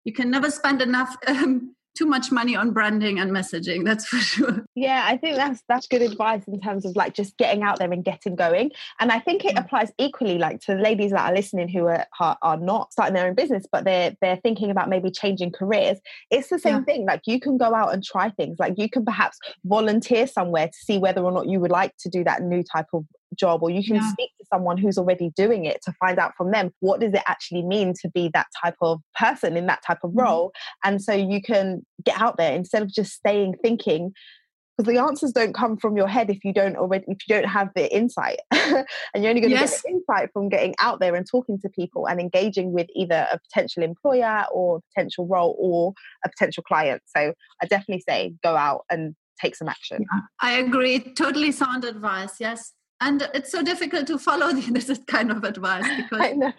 you 0.05 0.13
can 0.13 0.31
never 0.31 0.51
spend 0.51 0.81
enough 0.83 1.17
um, 1.27 1.75
too 1.99 2.07
much 2.07 2.31
money 2.31 2.55
on 2.55 2.71
branding 2.71 3.19
and 3.19 3.33
messaging 3.33 3.85
that's 3.85 4.07
for 4.07 4.19
sure 4.19 4.65
yeah 4.77 5.05
i 5.09 5.17
think 5.17 5.35
that's 5.35 5.65
that's 5.69 5.89
good 5.89 6.01
advice 6.01 6.43
in 6.47 6.61
terms 6.61 6.87
of 6.87 6.95
like 6.95 7.13
just 7.13 7.37
getting 7.39 7.65
out 7.65 7.79
there 7.79 7.91
and 7.91 8.05
getting 8.05 8.37
going 8.37 8.71
and 9.01 9.11
i 9.11 9.19
think 9.19 9.45
it 9.45 9.57
mm. 9.57 9.61
applies 9.61 9.91
equally 9.99 10.39
like 10.39 10.61
to 10.61 10.75
the 10.75 10.81
ladies 10.81 11.11
that 11.11 11.29
are 11.29 11.35
listening 11.35 11.69
who 11.69 11.87
are, 11.87 12.07
are, 12.21 12.39
are 12.43 12.57
not 12.57 12.93
starting 12.93 13.15
their 13.15 13.27
own 13.27 13.35
business 13.35 13.67
but 13.73 13.85
they're 13.85 14.15
they're 14.21 14.37
thinking 14.37 14.71
about 14.71 14.89
maybe 14.89 15.11
changing 15.11 15.51
careers 15.51 15.99
it's 16.31 16.49
the 16.49 16.59
same 16.59 16.77
yeah. 16.77 16.85
thing 16.85 17.05
like 17.05 17.23
you 17.27 17.41
can 17.41 17.59
go 17.59 17.75
out 17.75 17.93
and 17.93 18.05
try 18.05 18.31
things 18.31 18.57
like 18.61 18.75
you 18.77 18.89
can 18.89 19.05
perhaps 19.05 19.37
volunteer 19.65 20.27
somewhere 20.27 20.69
to 20.69 20.79
see 20.79 20.99
whether 20.99 21.23
or 21.23 21.33
not 21.33 21.49
you 21.49 21.59
would 21.59 21.73
like 21.73 21.97
to 21.99 22.09
do 22.09 22.23
that 22.23 22.43
new 22.43 22.63
type 22.63 22.87
of 22.93 23.05
job 23.39 23.63
or 23.63 23.71
you 23.71 23.83
can 23.83 23.97
yeah. 23.97 24.13
speak 24.13 24.31
to 24.39 24.47
someone 24.53 24.77
who's 24.77 24.99
already 24.99 25.31
doing 25.37 25.65
it 25.65 25.81
to 25.83 25.93
find 25.93 26.19
out 26.19 26.33
from 26.37 26.51
them 26.51 26.71
what 26.81 27.01
does 27.01 27.13
it 27.13 27.23
actually 27.27 27.63
mean 27.63 27.95
to 28.01 28.09
be 28.11 28.31
that 28.33 28.47
type 28.63 28.77
of 28.83 29.01
person 29.19 29.57
in 29.57 29.67
that 29.67 29.83
type 29.87 29.99
of 30.03 30.11
mm-hmm. 30.11 30.21
role 30.21 30.49
mm-hmm. 30.49 30.89
and 30.89 31.03
so 31.03 31.13
you 31.13 31.41
can 31.41 31.85
get 32.05 32.21
out 32.21 32.37
there 32.37 32.55
instead 32.55 32.83
of 32.83 32.89
just 32.89 33.13
staying 33.13 33.55
thinking 33.63 34.13
because 34.79 34.93
the 34.93 35.01
answers 35.01 35.33
don't 35.33 35.55
come 35.55 35.77
from 35.77 35.97
your 35.97 36.07
head 36.07 36.31
if 36.31 36.45
you 36.45 36.53
don't 36.53 36.77
already 36.77 37.05
if 37.09 37.19
you 37.29 37.35
don't 37.35 37.49
have 37.49 37.69
the 37.75 37.95
insight 37.95 38.39
and 38.53 38.87
you're 39.17 39.29
only 39.29 39.41
going 39.41 39.53
to 39.53 39.59
yes. 39.59 39.83
get 39.83 39.93
insight 39.93 40.31
from 40.33 40.49
getting 40.49 40.75
out 40.81 41.01
there 41.01 41.15
and 41.15 41.27
talking 41.29 41.59
to 41.61 41.69
people 41.69 42.07
and 42.07 42.21
engaging 42.21 42.73
with 42.73 42.87
either 42.95 43.27
a 43.33 43.39
potential 43.51 43.83
employer 43.83 44.45
or 44.53 44.81
potential 44.95 45.27
role 45.27 45.57
or 45.59 45.93
a 46.25 46.29
potential 46.29 46.63
client 46.63 47.03
so 47.07 47.33
i 47.63 47.67
definitely 47.67 48.03
say 48.09 48.33
go 48.43 48.57
out 48.57 48.85
and 48.91 49.15
take 49.41 49.57
some 49.57 49.69
action 49.69 50.05
yeah, 50.13 50.21
i 50.41 50.59
agree 50.59 51.01
totally 51.15 51.53
sound 51.53 51.85
advice 51.85 52.37
yes 52.41 52.73
and 53.01 53.29
it's 53.35 53.53
so 53.53 53.63
difficult 53.63 54.07
to 54.07 54.19
follow 54.19 54.53
this 54.53 55.01
kind 55.07 55.31
of 55.31 55.45
advice 55.45 55.87
because 55.97 56.21
I 56.21 56.33
know. 56.33 56.53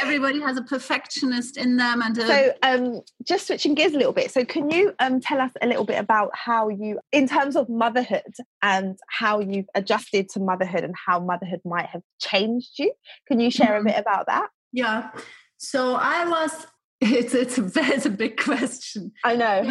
everybody 0.00 0.40
has 0.40 0.56
a 0.56 0.62
perfectionist 0.62 1.56
in 1.56 1.76
them 1.76 2.02
and 2.02 2.16
a... 2.18 2.26
so 2.26 2.52
um 2.62 3.00
just 3.26 3.48
switching 3.48 3.74
gears 3.74 3.94
a 3.94 3.96
little 3.96 4.12
bit 4.12 4.30
so 4.30 4.44
can 4.44 4.70
you 4.70 4.94
um 5.00 5.20
tell 5.20 5.40
us 5.40 5.50
a 5.60 5.66
little 5.66 5.84
bit 5.84 5.98
about 5.98 6.30
how 6.34 6.68
you 6.68 7.00
in 7.10 7.26
terms 7.26 7.56
of 7.56 7.68
motherhood 7.68 8.22
and 8.62 8.98
how 9.08 9.40
you've 9.40 9.66
adjusted 9.74 10.28
to 10.28 10.40
motherhood 10.40 10.84
and 10.84 10.94
how 11.06 11.18
motherhood 11.18 11.60
might 11.64 11.86
have 11.86 12.02
changed 12.20 12.78
you? 12.78 12.92
Can 13.26 13.40
you 13.40 13.50
share 13.50 13.78
mm-hmm. 13.78 13.88
a 13.88 13.90
bit 13.90 14.00
about 14.00 14.26
that? 14.26 14.48
Yeah. 14.72 15.10
So 15.58 15.94
i 15.94 16.28
was 16.28 16.66
it's 17.00 17.34
it's 17.34 17.58
a, 17.58 17.68
it's 17.74 18.06
a 18.06 18.10
big 18.10 18.36
question. 18.36 19.12
I 19.24 19.34
know 19.34 19.62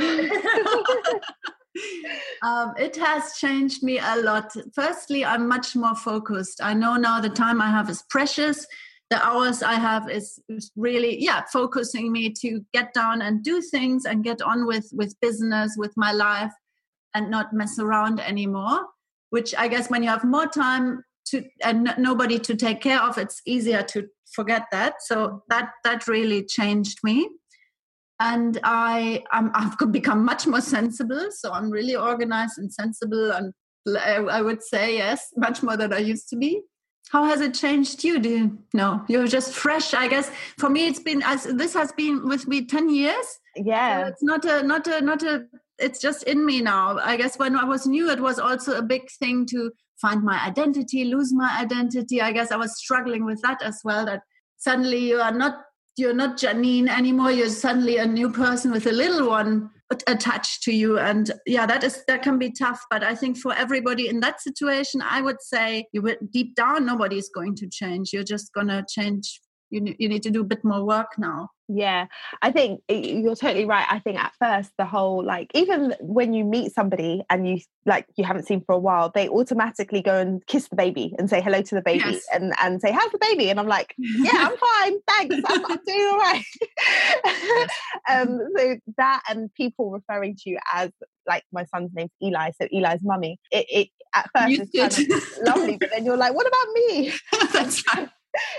um, 2.41 2.73
it 2.77 2.95
has 2.97 3.33
changed 3.37 3.83
me 3.83 3.99
a 3.99 4.17
lot. 4.17 4.51
Firstly, 4.73 5.23
I'm 5.23 5.47
much 5.47 5.75
more 5.75 5.95
focused. 5.95 6.61
I 6.61 6.73
know 6.73 6.95
now 6.95 7.21
the 7.21 7.29
time 7.29 7.61
I 7.61 7.69
have 7.69 7.89
is 7.89 8.03
precious. 8.09 8.65
The 9.09 9.25
hours 9.25 9.61
I 9.61 9.73
have 9.73 10.09
is, 10.09 10.39
really, 10.75 11.21
yeah, 11.21 11.43
focusing 11.51 12.11
me 12.11 12.29
to 12.41 12.61
get 12.73 12.93
down 12.93 13.21
and 13.21 13.43
do 13.43 13.61
things 13.61 14.05
and 14.05 14.23
get 14.23 14.41
on 14.41 14.65
with 14.65 14.89
with 14.93 15.19
business, 15.21 15.75
with 15.77 15.93
my 15.97 16.13
life, 16.13 16.53
and 17.13 17.29
not 17.29 17.53
mess 17.53 17.77
around 17.77 18.19
anymore. 18.21 18.85
Which 19.29 19.53
I 19.55 19.67
guess 19.67 19.89
when 19.89 20.03
you 20.03 20.09
have 20.09 20.23
more 20.23 20.47
time 20.47 21.03
to 21.27 21.43
and 21.61 21.87
n- 21.87 21.95
nobody 21.97 22.39
to 22.39 22.55
take 22.55 22.81
care 22.81 23.01
of, 23.01 23.17
it's 23.17 23.41
easier 23.45 23.83
to 23.83 24.07
forget 24.33 24.67
that. 24.71 25.01
So 25.01 25.43
that 25.49 25.71
that 25.83 26.07
really 26.07 26.45
changed 26.45 26.99
me 27.03 27.29
and 28.21 28.59
I 28.63 29.23
I'm, 29.31 29.51
I've 29.53 29.77
become 29.91 30.23
much 30.23 30.45
more 30.45 30.61
sensible. 30.61 31.27
So 31.31 31.51
I'm 31.51 31.69
really 31.71 31.95
organized 31.95 32.59
and 32.59 32.71
sensible, 32.71 33.31
and 33.31 33.53
I 33.97 34.41
would 34.41 34.61
say 34.63 34.97
yes, 34.97 35.29
much 35.35 35.63
more 35.63 35.75
than 35.75 35.91
I 35.91 35.97
used 35.97 36.29
to 36.29 36.35
be. 36.35 36.61
How 37.09 37.25
has 37.25 37.41
it 37.41 37.53
changed 37.53 38.03
you? 38.03 38.19
Do 38.19 38.29
you 38.29 38.59
know 38.73 39.03
you're 39.09 39.27
just 39.27 39.53
fresh? 39.53 39.93
I 39.93 40.07
guess 40.07 40.31
for 40.57 40.69
me, 40.69 40.87
it's 40.87 40.99
been 40.99 41.23
as 41.23 41.43
this 41.43 41.73
has 41.73 41.91
been 41.91 42.27
with 42.27 42.47
me 42.47 42.65
ten 42.65 42.89
years. 42.89 43.25
Yeah, 43.55 44.03
so 44.03 44.07
it's 44.09 44.23
not 44.23 44.45
a 44.45 44.63
not 44.63 44.87
a 44.87 45.01
not 45.01 45.23
a. 45.23 45.45
It's 45.79 45.99
just 45.99 46.23
in 46.23 46.45
me 46.45 46.61
now. 46.61 46.99
I 46.99 47.17
guess 47.17 47.39
when 47.39 47.55
I 47.55 47.65
was 47.65 47.87
new, 47.87 48.09
it 48.11 48.21
was 48.21 48.37
also 48.37 48.77
a 48.77 48.83
big 48.83 49.09
thing 49.19 49.47
to 49.47 49.71
find 49.99 50.23
my 50.23 50.39
identity, 50.45 51.05
lose 51.05 51.33
my 51.33 51.57
identity. 51.59 52.21
I 52.21 52.31
guess 52.31 52.51
I 52.51 52.55
was 52.55 52.77
struggling 52.77 53.25
with 53.25 53.41
that 53.41 53.63
as 53.63 53.81
well. 53.83 54.05
That 54.05 54.21
suddenly 54.57 54.99
you 55.09 55.19
are 55.19 55.33
not 55.33 55.55
you're 56.01 56.13
not 56.13 56.37
Janine 56.37 56.89
anymore. 56.89 57.31
You're 57.31 57.49
suddenly 57.49 57.97
a 57.97 58.05
new 58.05 58.31
person 58.31 58.71
with 58.71 58.87
a 58.87 58.91
little 58.91 59.29
one 59.29 59.69
attached 60.07 60.63
to 60.63 60.73
you, 60.73 60.97
and 60.97 61.31
yeah, 61.45 61.65
that 61.65 61.83
is 61.83 62.03
that 62.07 62.23
can 62.23 62.39
be 62.39 62.51
tough. 62.51 62.83
But 62.89 63.03
I 63.03 63.13
think 63.13 63.37
for 63.37 63.53
everybody 63.53 64.07
in 64.07 64.19
that 64.21 64.41
situation, 64.41 65.01
I 65.01 65.21
would 65.21 65.41
say 65.41 65.85
you 65.93 66.01
would 66.01 66.31
deep 66.31 66.55
down 66.55 66.85
nobody's 66.85 67.29
going 67.29 67.55
to 67.57 67.67
change. 67.67 68.11
You're 68.11 68.23
just 68.23 68.51
gonna 68.53 68.83
change. 68.89 69.39
You 69.69 69.95
you 69.99 70.09
need 70.09 70.23
to 70.23 70.31
do 70.31 70.41
a 70.41 70.51
bit 70.53 70.63
more 70.63 70.83
work 70.83 71.11
now. 71.17 71.49
Yeah, 71.73 72.07
I 72.41 72.51
think 72.51 72.81
you're 72.89 73.35
totally 73.35 73.65
right. 73.65 73.85
I 73.89 73.99
think 73.99 74.17
at 74.17 74.33
first 74.39 74.71
the 74.77 74.85
whole 74.85 75.23
like 75.23 75.51
even 75.53 75.95
when 75.99 76.33
you 76.33 76.43
meet 76.43 76.73
somebody 76.73 77.23
and 77.29 77.47
you 77.47 77.59
like 77.85 78.07
you 78.17 78.25
haven't 78.25 78.45
seen 78.45 78.61
for 78.61 78.73
a 78.73 78.79
while, 78.79 79.11
they 79.13 79.29
automatically 79.29 80.01
go 80.01 80.17
and 80.17 80.45
kiss 80.47 80.67
the 80.67 80.75
baby 80.75 81.15
and 81.17 81.29
say 81.29 81.41
hello 81.41 81.61
to 81.61 81.75
the 81.75 81.81
baby 81.81 82.03
yes. 82.05 82.23
and 82.33 82.53
and 82.61 82.81
say 82.81 82.91
how's 82.91 83.11
the 83.11 83.19
baby 83.19 83.49
and 83.49 83.59
I'm 83.59 83.67
like 83.67 83.95
yeah 83.97 84.31
I'm 84.33 84.57
fine 84.57 84.99
thanks 85.07 85.35
I'm, 85.47 85.65
I'm 85.65 85.79
doing 85.85 86.07
all 86.11 86.17
right. 86.17 86.43
um, 88.09 88.39
so 88.57 88.75
that 88.97 89.23
and 89.29 89.53
people 89.53 89.91
referring 89.91 90.35
to 90.35 90.49
you 90.49 90.59
as 90.73 90.91
like 91.27 91.43
my 91.51 91.65
son's 91.65 91.91
name's 91.93 92.11
Eli, 92.21 92.51
so 92.59 92.67
Eli's 92.71 93.01
mummy. 93.03 93.39
It, 93.51 93.65
it 93.69 93.87
at 94.13 94.29
first 94.35 94.69
it's 94.73 94.97
kind 94.97 95.11
of 95.11 95.23
lovely, 95.43 95.77
but 95.77 95.89
then 95.91 96.05
you're 96.05 96.17
like, 96.17 96.33
what 96.33 96.47
about 96.47 96.73
me? 96.73 97.13
That's 97.53 97.83
right. 97.95 98.09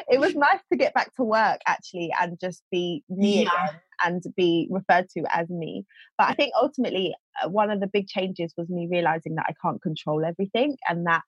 It 0.09 0.21
was 0.21 0.35
nice 0.35 0.61
to 0.71 0.77
get 0.79 0.95
back 0.95 1.15
to 1.17 1.23
work 1.25 1.61
actually 1.67 2.13
and 2.21 2.39
just 2.41 2.63
be 2.71 3.03
me 3.09 3.43
Yeah. 3.45 3.49
again 3.67 3.81
and 4.05 4.23
be 4.37 4.69
referred 4.71 5.09
to 5.11 5.25
as 5.31 5.49
me. 5.49 5.85
But 6.19 6.29
I 6.31 6.35
think 6.35 6.53
ultimately 6.61 7.15
uh, 7.43 7.49
one 7.49 7.71
of 7.71 7.81
the 7.81 7.87
big 7.87 8.09
changes 8.09 8.53
was 8.57 8.69
me 8.69 8.89
realizing 8.91 9.35
that 9.37 9.47
I 9.49 9.55
can't 9.63 9.81
control 9.81 10.25
everything 10.25 10.77
and 10.89 11.07
that 11.07 11.23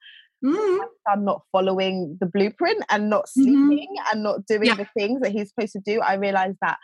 Mm. 0.44 0.78
I'm 1.08 1.24
not 1.24 1.40
following 1.52 2.18
the 2.20 2.26
blueprint 2.26 2.84
and 2.90 3.08
not 3.08 3.24
Mhm. 3.26 3.28
sleeping 3.28 3.94
and 4.12 4.22
not 4.22 4.44
doing 4.44 4.64
Yeah. 4.66 4.74
the 4.74 4.84
things 4.92 5.22
that 5.22 5.32
he's 5.32 5.48
supposed 5.48 5.72
to 5.72 5.80
do. 5.80 6.02
I 6.02 6.14
realized 6.14 6.58
that 6.60 6.76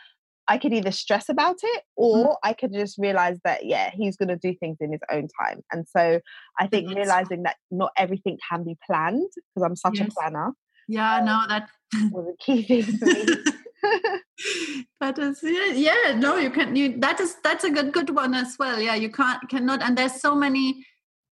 I 0.48 0.56
could 0.56 0.72
either 0.72 0.90
stress 0.92 1.28
about 1.28 1.56
it 1.62 1.82
Mm-hmm. 1.98 2.20
or 2.26 2.38
I 2.42 2.54
could 2.54 2.72
just 2.72 2.96
realize 2.98 3.38
that, 3.44 3.66
yeah, 3.66 3.90
he's 3.90 4.16
going 4.16 4.30
to 4.30 4.36
do 4.36 4.54
things 4.54 4.78
in 4.80 4.92
his 4.92 5.02
own 5.12 5.28
time. 5.38 5.60
And 5.72 5.86
so 5.86 6.20
I 6.58 6.68
think 6.68 6.88
That's- 6.88 6.96
realizing 7.06 7.42
that 7.42 7.56
not 7.70 7.92
everything 7.98 8.38
can 8.48 8.64
be 8.64 8.78
planned 8.86 9.30
because 9.34 9.62
I'm 9.62 9.76
such 9.76 9.98
Yes. 9.98 10.08
a 10.08 10.10
planner 10.12 10.52
Yeah, 10.90 11.20
no, 11.24 11.44
that 11.48 11.68
was 12.10 12.34
a 12.34 12.36
key 12.44 12.62
thing 12.64 12.82
for 12.98 13.06
me. 13.06 13.24
that 15.00 15.18
is 15.18 15.38
yeah, 15.42 15.72
yeah 15.72 16.18
no 16.18 16.36
you 16.36 16.50
can 16.50 16.74
you 16.74 16.98
that 16.98 17.20
is 17.20 17.36
that's 17.44 17.64
a 17.64 17.70
good 17.70 17.92
good 17.92 18.10
one 18.14 18.34
as 18.34 18.56
well 18.58 18.78
yeah 18.80 18.94
you 18.94 19.10
can't 19.10 19.48
cannot 19.48 19.82
and 19.82 19.96
there's 19.96 20.20
so 20.20 20.34
many 20.34 20.84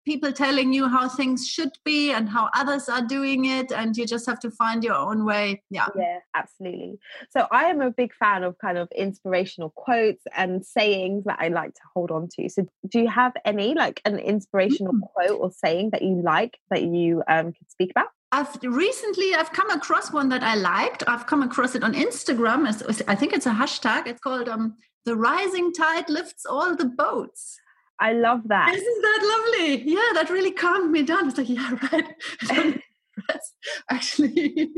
people 0.05 0.31
telling 0.31 0.73
you 0.73 0.87
how 0.87 1.07
things 1.07 1.47
should 1.47 1.71
be 1.85 2.11
and 2.11 2.29
how 2.29 2.49
others 2.55 2.89
are 2.89 3.05
doing 3.05 3.45
it 3.45 3.71
and 3.71 3.95
you 3.97 4.05
just 4.05 4.25
have 4.25 4.39
to 4.39 4.49
find 4.51 4.83
your 4.83 4.95
own 4.95 5.25
way 5.25 5.61
yeah 5.69 5.87
yeah, 5.95 6.19
absolutely. 6.33 6.97
So 7.29 7.47
I 7.51 7.65
am 7.65 7.81
a 7.81 7.91
big 7.91 8.13
fan 8.15 8.43
of 8.43 8.57
kind 8.57 8.77
of 8.77 8.87
inspirational 8.95 9.71
quotes 9.71 10.23
and 10.35 10.65
sayings 10.65 11.25
that 11.25 11.37
I 11.39 11.49
like 11.49 11.73
to 11.75 11.81
hold 11.93 12.09
on 12.11 12.29
to. 12.35 12.49
So 12.49 12.65
do 12.87 12.99
you 12.99 13.09
have 13.09 13.33
any 13.45 13.73
like 13.75 14.01
an 14.05 14.17
inspirational 14.17 14.93
Mm. 14.93 15.01
quote 15.13 15.39
or 15.39 15.51
saying 15.51 15.89
that 15.91 16.01
you 16.01 16.21
like 16.23 16.57
that 16.69 16.83
you 16.83 17.21
um 17.27 17.47
could 17.53 17.69
speak 17.69 17.91
about? 17.91 18.07
I've 18.31 18.55
recently 18.63 19.33
I've 19.35 19.51
come 19.51 19.69
across 19.71 20.11
one 20.11 20.29
that 20.29 20.43
I 20.43 20.55
liked. 20.55 21.03
I've 21.07 21.27
come 21.27 21.43
across 21.43 21.75
it 21.75 21.83
on 21.83 21.93
Instagram. 21.93 22.61
It's- 22.69 22.81
it's- 22.81 23.01
I 23.07 23.15
think 23.15 23.33
it's 23.33 23.45
a 23.45 23.51
hashtag. 23.51 24.07
It's 24.07 24.21
called 24.21 24.47
um, 24.47 24.75
"The 25.05 25.15
rising 25.15 25.73
tide 25.73 26.09
lifts 26.09 26.45
all 26.45 26.75
the 26.75 26.85
boats." 26.85 27.59
I 27.99 28.13
love 28.13 28.41
that. 28.47 28.73
Isn't 28.73 29.01
that 29.01 29.21
lovely? 29.33 29.83
Yeah, 29.83 30.09
that 30.15 30.29
really 30.31 30.51
calmed 30.51 30.91
me 30.91 31.03
down. 31.03 31.27
It's 31.27 31.37
like, 31.37 31.49
yeah, 31.49 31.77
right. 31.91 32.81
That's 33.27 33.53
Actually, 33.89 34.69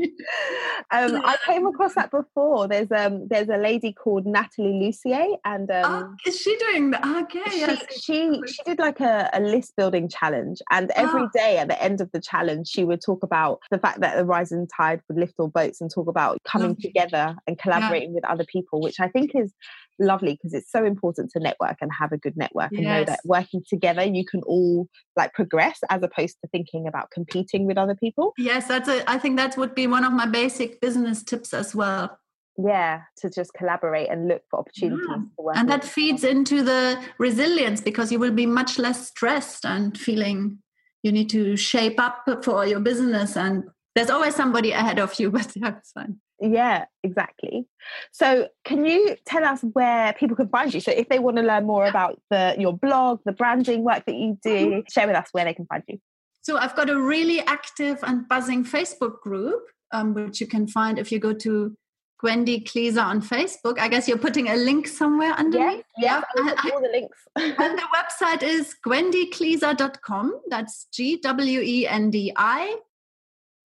um, 0.90 1.20
I 1.24 1.36
came 1.46 1.66
across 1.66 1.94
that 1.94 2.10
before. 2.10 2.68
There's 2.68 2.90
um 2.92 3.26
there's 3.28 3.48
a 3.48 3.56
lady 3.56 3.92
called 3.92 4.26
Natalie 4.26 4.72
Lussier 4.72 5.36
and 5.44 5.70
um 5.70 5.84
oh, 5.86 6.14
is 6.26 6.40
she 6.40 6.56
doing 6.56 6.90
that? 6.90 7.04
Okay, 7.24 7.50
she, 7.50 7.58
yes. 7.60 8.02
she 8.02 8.40
she 8.46 8.62
did 8.64 8.78
like 8.78 9.00
a, 9.00 9.30
a 9.32 9.40
list 9.40 9.74
building 9.76 10.08
challenge 10.08 10.58
and 10.70 10.90
every 10.92 11.22
Ah. 11.22 11.28
day 11.32 11.58
at 11.58 11.68
the 11.68 11.82
end 11.82 12.00
of 12.00 12.10
the 12.12 12.20
challenge 12.20 12.68
she 12.68 12.84
would 12.84 13.00
talk 13.04 13.22
about 13.22 13.60
the 13.70 13.78
fact 13.78 14.00
that 14.00 14.16
the 14.16 14.24
rising 14.24 14.66
tide 14.76 15.00
would 15.08 15.18
lift 15.18 15.34
all 15.38 15.48
boats 15.48 15.80
and 15.80 15.90
talk 15.92 16.08
about 16.08 16.38
coming 16.44 16.70
Lovely. 16.70 16.82
together 16.82 17.36
and 17.46 17.58
collaborating 17.58 18.14
with 18.14 18.24
other 18.24 18.44
people 18.44 18.80
which 18.80 19.00
i 19.00 19.08
think 19.08 19.32
is 19.34 19.52
lovely 20.00 20.32
because 20.32 20.52
it's 20.52 20.70
so 20.72 20.84
important 20.84 21.30
to 21.30 21.40
network 21.40 21.76
and 21.80 21.90
have 21.98 22.10
a 22.12 22.18
good 22.18 22.36
network 22.36 22.72
and 22.72 22.82
know 22.82 23.04
that 23.04 23.20
working 23.24 23.62
together 23.68 24.02
you 24.02 24.24
can 24.24 24.42
all 24.42 24.88
like 25.16 25.32
progress 25.34 25.78
as 25.88 26.02
opposed 26.02 26.36
to 26.40 26.48
thinking 26.48 26.88
about 26.88 27.10
competing 27.12 27.64
with 27.64 27.78
other 27.78 27.94
people 27.94 28.32
Yes, 28.36 28.66
that's 28.68 28.88
a. 28.88 29.08
I 29.08 29.18
think 29.18 29.36
that 29.36 29.56
would 29.56 29.74
be 29.74 29.86
one 29.86 30.04
of 30.04 30.12
my 30.12 30.26
basic 30.26 30.80
business 30.80 31.22
tips 31.22 31.54
as 31.54 31.74
well. 31.74 32.18
yeah 32.56 33.00
to 33.16 33.28
just 33.28 33.52
collaborate 33.54 34.08
and 34.08 34.28
look 34.28 34.42
for 34.48 34.60
opportunities 34.60 35.06
Yeah. 35.08 35.16
to 35.16 35.42
work 35.42 35.56
and 35.56 35.68
that 35.68 35.82
feeds 35.82 36.22
into 36.22 36.62
the 36.62 37.02
resilience 37.18 37.80
because 37.80 38.12
you 38.12 38.20
will 38.20 38.30
be 38.42 38.46
much 38.46 38.78
less 38.78 39.08
stressed 39.08 39.64
and 39.66 39.98
feeling 39.98 40.58
you 41.02 41.10
need 41.10 41.28
to 41.30 41.56
shape 41.56 41.98
up 41.98 42.16
for 42.44 42.64
your 42.64 42.78
business 42.78 43.36
and 43.36 43.64
there's 43.96 44.08
always 44.08 44.36
somebody 44.36 44.70
ahead 44.70 45.00
of 45.00 45.18
you 45.18 45.30
but 45.38 45.50
yeah, 45.56 45.72
it's 45.78 45.90
fine 45.90 46.14
Yeah, 46.40 46.84
exactly. 47.02 47.66
So, 48.12 48.48
can 48.64 48.84
you 48.84 49.16
tell 49.24 49.44
us 49.44 49.60
where 49.72 50.12
people 50.20 50.36
can 50.36 50.48
find 50.48 50.74
you? 50.74 50.80
So, 50.80 50.90
if 50.90 51.08
they 51.08 51.18
want 51.18 51.36
to 51.38 51.42
learn 51.42 51.64
more 51.64 51.86
about 51.86 52.20
the 52.30 52.54
your 52.58 52.74
blog, 52.76 53.20
the 53.24 53.32
branding 53.32 53.82
work 53.84 54.02
that 54.06 54.14
you 54.14 54.36
do, 54.42 54.58
mm-hmm. 54.66 54.80
share 54.94 55.06
with 55.06 55.16
us 55.16 55.28
where 55.32 55.44
they 55.44 55.54
can 55.54 55.66
find 55.66 55.82
you. 55.88 55.98
So 56.44 56.56
i've 56.58 56.76
got 56.76 56.90
a 56.90 57.00
really 57.00 57.40
active 57.40 57.98
and 58.02 58.28
buzzing 58.28 58.64
facebook 58.64 59.20
group 59.20 59.62
um, 59.92 60.14
which 60.14 60.40
you 60.40 60.46
can 60.46 60.66
find 60.66 60.98
if 60.98 61.10
you 61.12 61.18
go 61.18 61.32
to 61.32 61.76
Gwendi 62.22 62.64
Klisa 62.64 63.02
on 63.02 63.20
facebook 63.20 63.78
i 63.78 63.88
guess 63.88 64.06
you're 64.08 64.24
putting 64.26 64.48
a 64.48 64.56
link 64.56 64.86
somewhere 64.86 65.32
underneath 65.32 65.84
yeah. 65.98 66.04
Yeah, 66.04 66.22
I'll 66.36 66.56
put 66.56 66.72
all 66.72 66.82
the 66.82 66.88
links. 66.88 67.18
and 67.36 67.78
the 67.78 67.88
website 67.94 68.42
is 68.42 68.74
gwendiklisa.com. 68.84 70.40
That's 70.48 70.86
G 70.92 71.18
W 71.18 71.60
E 71.60 71.86
N 71.86 72.10
D 72.10 72.32
I 72.36 72.76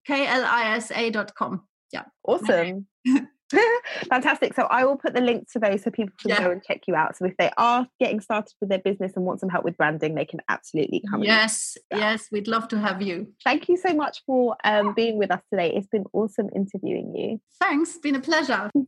K 0.06 0.26
L 0.26 0.44
I 0.44 0.76
S 0.76 0.90
A.com. 0.90 1.62
Yeah. 1.92 2.04
Awesome. 2.24 2.86
Fantastic. 4.10 4.54
So 4.54 4.62
I 4.64 4.84
will 4.84 4.96
put 4.96 5.14
the 5.14 5.20
link 5.20 5.50
to 5.52 5.58
those 5.58 5.82
so 5.82 5.90
people 5.90 6.14
can 6.20 6.30
Yeah. 6.30 6.38
go 6.40 6.50
and 6.50 6.62
check 6.62 6.82
you 6.86 6.94
out. 6.94 7.16
So 7.16 7.24
if 7.24 7.36
they 7.36 7.50
are 7.56 7.86
getting 7.98 8.20
started 8.20 8.52
with 8.60 8.70
their 8.70 8.78
business 8.78 9.12
and 9.16 9.24
want 9.24 9.40
some 9.40 9.48
help 9.48 9.64
with 9.64 9.76
branding, 9.76 10.14
they 10.14 10.24
can 10.24 10.40
absolutely 10.48 11.02
come. 11.10 11.22
Yes, 11.22 11.76
yes, 11.90 12.28
we'd 12.30 12.48
love 12.48 12.68
to 12.68 12.78
have 12.78 13.02
you. 13.02 13.32
Thank 13.44 13.68
you 13.68 13.76
so 13.76 13.94
much 13.94 14.22
for 14.26 14.56
um, 14.64 14.94
being 14.94 15.18
with 15.18 15.30
us 15.30 15.42
today. 15.50 15.72
It's 15.74 15.86
been 15.86 16.04
awesome 16.12 16.48
interviewing 16.54 17.14
you. 17.14 17.40
Thanks, 17.60 17.96
been 17.98 18.16
a 18.16 18.20
pleasure. 18.20 18.70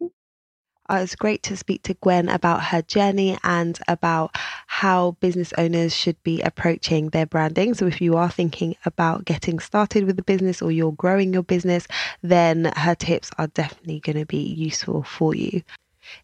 Uh, 0.88 1.03
it's 1.05 1.14
great 1.14 1.44
to 1.44 1.57
speak 1.57 1.85
to 1.85 1.94
Gwen 1.94 2.29
about 2.29 2.64
her 2.64 2.83
journey 2.83 3.38
and 3.44 3.79
about 3.87 4.35
how 4.81 5.14
business 5.21 5.53
owners 5.59 5.95
should 5.95 6.16
be 6.23 6.40
approaching 6.40 7.11
their 7.11 7.27
branding. 7.27 7.75
So, 7.75 7.87
if 7.87 8.01
you 8.01 8.16
are 8.16 8.31
thinking 8.31 8.77
about 8.87 9.27
getting 9.27 9.59
started 9.59 10.05
with 10.05 10.16
the 10.16 10.23
business 10.23 10.62
or 10.62 10.73
you're 10.73 10.93
growing 10.93 11.35
your 11.35 11.43
business, 11.43 11.87
then 12.23 12.73
her 12.75 12.95
tips 12.95 13.31
are 13.37 13.49
definitely 13.49 14.01
going 14.01 14.16
to 14.16 14.25
be 14.25 14.38
useful 14.38 15.03
for 15.03 15.35
you. 15.35 15.61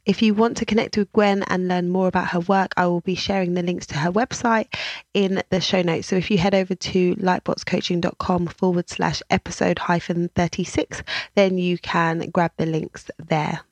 If 0.06 0.22
you 0.22 0.32
want 0.32 0.56
to 0.56 0.64
connect 0.64 0.96
with 0.96 1.12
Gwen 1.12 1.42
and 1.48 1.68
learn 1.68 1.90
more 1.90 2.08
about 2.08 2.28
her 2.28 2.40
work, 2.40 2.72
I 2.78 2.86
will 2.86 3.02
be 3.02 3.14
sharing 3.14 3.52
the 3.52 3.62
links 3.62 3.86
to 3.88 3.98
her 3.98 4.10
website 4.10 4.74
in 5.12 5.42
the 5.50 5.60
show 5.60 5.82
notes. 5.82 6.06
So 6.06 6.16
if 6.16 6.30
you 6.30 6.38
head 6.38 6.54
over 6.54 6.74
to 6.74 7.14
lightboxcoaching.com 7.16 8.46
forward 8.46 8.88
slash 8.88 9.22
episode 9.28 9.80
hyphen 9.80 10.30
36, 10.34 11.02
then 11.34 11.58
you 11.58 11.76
can 11.76 12.30
grab 12.30 12.52
the 12.56 12.64
links 12.64 13.10
there. 13.18 13.65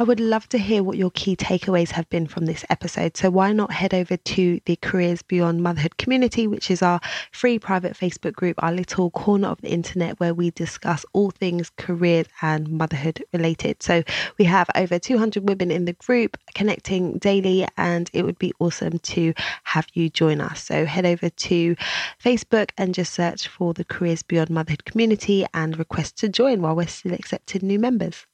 I 0.00 0.04
would 0.04 0.20
love 0.20 0.48
to 0.50 0.58
hear 0.58 0.84
what 0.84 0.96
your 0.96 1.10
key 1.10 1.34
takeaways 1.34 1.90
have 1.90 2.08
been 2.08 2.28
from 2.28 2.46
this 2.46 2.64
episode. 2.70 3.16
So, 3.16 3.30
why 3.30 3.52
not 3.52 3.72
head 3.72 3.92
over 3.92 4.16
to 4.16 4.60
the 4.64 4.76
Careers 4.76 5.22
Beyond 5.22 5.60
Motherhood 5.60 5.96
community, 5.96 6.46
which 6.46 6.70
is 6.70 6.82
our 6.82 7.00
free 7.32 7.58
private 7.58 7.94
Facebook 7.94 8.34
group, 8.34 8.62
our 8.62 8.70
little 8.70 9.10
corner 9.10 9.48
of 9.48 9.60
the 9.60 9.72
internet 9.72 10.20
where 10.20 10.34
we 10.34 10.52
discuss 10.52 11.04
all 11.14 11.32
things 11.32 11.72
careers 11.78 12.26
and 12.42 12.68
motherhood 12.68 13.24
related. 13.32 13.82
So, 13.82 14.04
we 14.38 14.44
have 14.44 14.70
over 14.76 15.00
200 15.00 15.48
women 15.48 15.72
in 15.72 15.84
the 15.84 15.94
group 15.94 16.36
connecting 16.54 17.18
daily, 17.18 17.66
and 17.76 18.08
it 18.12 18.24
would 18.24 18.38
be 18.38 18.52
awesome 18.60 19.00
to 19.00 19.34
have 19.64 19.88
you 19.94 20.10
join 20.10 20.40
us. 20.40 20.62
So, 20.62 20.86
head 20.86 21.06
over 21.06 21.28
to 21.28 21.76
Facebook 22.24 22.70
and 22.78 22.94
just 22.94 23.14
search 23.14 23.48
for 23.48 23.74
the 23.74 23.84
Careers 23.84 24.22
Beyond 24.22 24.50
Motherhood 24.50 24.84
community 24.84 25.44
and 25.52 25.76
request 25.76 26.16
to 26.18 26.28
join 26.28 26.62
while 26.62 26.76
we're 26.76 26.86
still 26.86 27.14
accepting 27.14 27.66
new 27.66 27.80
members. 27.80 28.28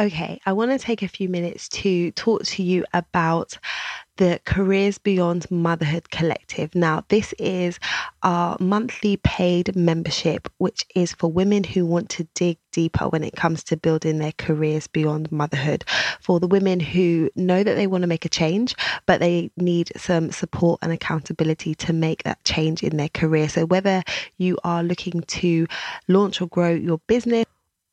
Okay, 0.00 0.40
I 0.46 0.52
want 0.54 0.70
to 0.70 0.78
take 0.78 1.02
a 1.02 1.08
few 1.08 1.28
minutes 1.28 1.68
to 1.68 2.12
talk 2.12 2.44
to 2.44 2.62
you 2.62 2.84
about 2.94 3.58
the 4.16 4.40
Careers 4.46 4.96
Beyond 4.96 5.50
Motherhood 5.50 6.10
Collective. 6.10 6.74
Now, 6.74 7.04
this 7.08 7.34
is 7.38 7.78
our 8.22 8.56
monthly 8.58 9.18
paid 9.18 9.76
membership, 9.76 10.50
which 10.56 10.86
is 10.94 11.12
for 11.12 11.30
women 11.30 11.62
who 11.62 11.84
want 11.84 12.08
to 12.10 12.26
dig 12.34 12.56
deeper 12.72 13.04
when 13.10 13.22
it 13.22 13.36
comes 13.36 13.62
to 13.64 13.76
building 13.76 14.18
their 14.18 14.32
careers 14.38 14.86
beyond 14.86 15.30
motherhood. 15.30 15.84
For 16.22 16.40
the 16.40 16.48
women 16.48 16.80
who 16.80 17.30
know 17.36 17.62
that 17.62 17.74
they 17.74 17.86
want 17.86 18.02
to 18.02 18.08
make 18.08 18.24
a 18.24 18.30
change, 18.30 18.74
but 19.04 19.20
they 19.20 19.50
need 19.58 19.92
some 19.96 20.30
support 20.30 20.80
and 20.80 20.90
accountability 20.90 21.74
to 21.76 21.92
make 21.92 22.22
that 22.22 22.42
change 22.44 22.82
in 22.82 22.96
their 22.96 23.10
career. 23.10 23.48
So, 23.50 23.66
whether 23.66 24.02
you 24.38 24.58
are 24.64 24.82
looking 24.82 25.20
to 25.20 25.66
launch 26.08 26.40
or 26.40 26.46
grow 26.46 26.70
your 26.70 26.98
business, 27.06 27.44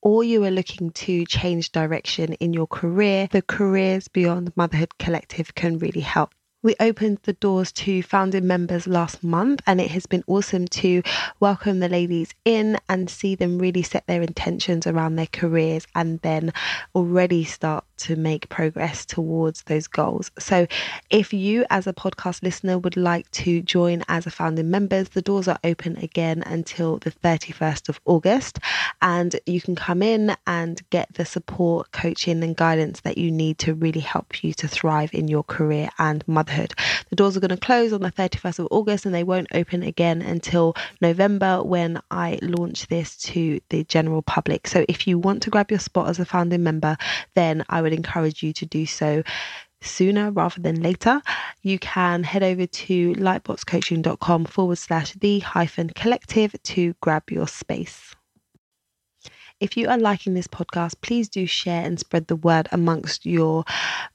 or 0.02 0.24
you 0.24 0.44
are 0.46 0.52
looking 0.52 0.92
to 0.92 1.26
change 1.26 1.72
direction 1.72 2.34
in 2.34 2.54
your 2.54 2.68
career, 2.68 3.28
the 3.32 3.42
Careers 3.42 4.08
Beyond 4.08 4.54
Motherhood 4.56 4.98
Collective 4.98 5.56
can 5.56 5.78
really 5.78 6.02
help. 6.02 6.32
We 6.62 6.76
opened 6.80 7.20
the 7.24 7.34
doors 7.34 7.72
to 7.74 8.04
founding 8.04 8.46
members 8.46 8.86
last 8.86 9.24
month, 9.24 9.62
and 9.66 9.80
it 9.80 9.92
has 9.92 10.06
been 10.06 10.24
awesome 10.28 10.68
to 10.68 11.02
welcome 11.40 11.80
the 11.80 11.88
ladies 11.88 12.34
in 12.44 12.78
and 12.90 13.10
see 13.10 13.36
them 13.36 13.60
really 13.60 13.82
set 13.82 14.06
their 14.08 14.22
intentions 14.22 14.86
around 14.86 15.16
their 15.16 15.28
careers 15.32 15.88
and 15.96 16.20
then 16.20 16.52
already 16.94 17.46
start 17.46 17.86
to 18.00 18.16
make 18.16 18.50
progress 18.50 19.06
towards 19.06 19.64
those 19.64 19.88
goals. 19.88 20.32
So, 20.40 20.68
if 21.10 21.34
you 21.34 21.66
as 21.70 21.88
a 21.88 21.94
podcast 21.94 22.44
listener 22.44 22.78
would 22.78 22.98
like 22.98 23.30
to 23.32 23.62
join 23.62 24.04
as 24.08 24.26
a 24.26 24.32
founding 24.32 24.70
member, 24.70 25.04
the 25.04 25.22
doors 25.22 25.48
are 25.48 25.60
open 25.64 25.98
again 25.98 26.44
until 26.46 26.98
the 26.98 27.12
31st 27.12 27.90
of 27.90 28.00
August, 28.06 28.60
and 29.02 29.40
you 29.46 29.62
can 29.62 29.76
come 29.76 30.02
in 30.02 30.36
and 30.48 30.82
get 30.90 31.14
the 31.14 31.26
support, 31.26 31.92
coaching, 31.92 32.44
and 32.44 32.56
guidance 32.56 33.02
that 33.02 33.18
you 33.18 33.32
need 33.32 33.58
to 33.60 33.74
really 33.74 34.00
help 34.00 34.44
you 34.44 34.54
to 34.54 34.68
thrive 34.68 35.14
in 35.14 35.28
your 35.28 35.44
career 35.44 35.90
and 36.00 36.28
motherhood. 36.28 36.74
The 37.10 37.16
doors 37.16 37.36
are 37.36 37.40
going 37.40 37.50
to 37.50 37.58
close 37.58 37.94
on 37.94 38.02
the 38.02 38.12
31st 38.12 38.60
of 38.60 38.68
August 38.72 39.06
and 39.06 39.14
they 39.14 39.24
won't 39.24 39.48
open 39.54 39.84
again 39.84 40.22
until 40.22 40.76
November 41.02 41.64
when 41.64 42.02
I 42.12 42.40
launch 42.42 42.88
this 42.88 43.16
to 43.18 43.60
the 43.70 43.84
general 43.86 44.22
public. 44.22 44.68
So 44.68 44.86
if 44.88 45.08
you 45.08 45.18
want 45.18 45.44
to 45.44 45.50
grab 45.50 45.72
your 45.72 45.80
spot 45.80 46.10
as 46.10 46.20
a 46.20 46.26
founding 46.26 46.64
member, 46.64 46.98
then 47.36 47.66
I 47.70 47.82
would 47.82 47.89
encourage 47.94 48.44
you 48.44 48.54
to 48.54 48.66
do 48.66 48.86
so 48.86 49.24
sooner 49.82 50.32
rather 50.32 50.62
than 50.62 50.82
later, 50.82 51.22
you 51.62 51.80
can 51.80 52.24
head 52.24 52.44
over 52.44 52.66
to 52.66 53.14
lightboxcoaching.com 53.14 54.46
forward 54.46 54.78
slash 54.78 55.14
the 55.14 55.40
hyphen 55.40 55.90
collective 55.90 56.56
to 56.64 56.94
grab 57.02 57.30
your 57.30 57.48
space. 57.48 58.16
If 59.60 59.76
you 59.76 59.90
are 59.90 59.98
liking 59.98 60.36
this 60.36 60.48
podcast, 60.48 61.02
please 61.02 61.28
do 61.28 61.46
share 61.46 61.84
and 61.84 62.00
spread 62.00 62.28
the 62.28 62.38
word 62.38 62.70
amongst 62.72 63.26
your 63.26 63.66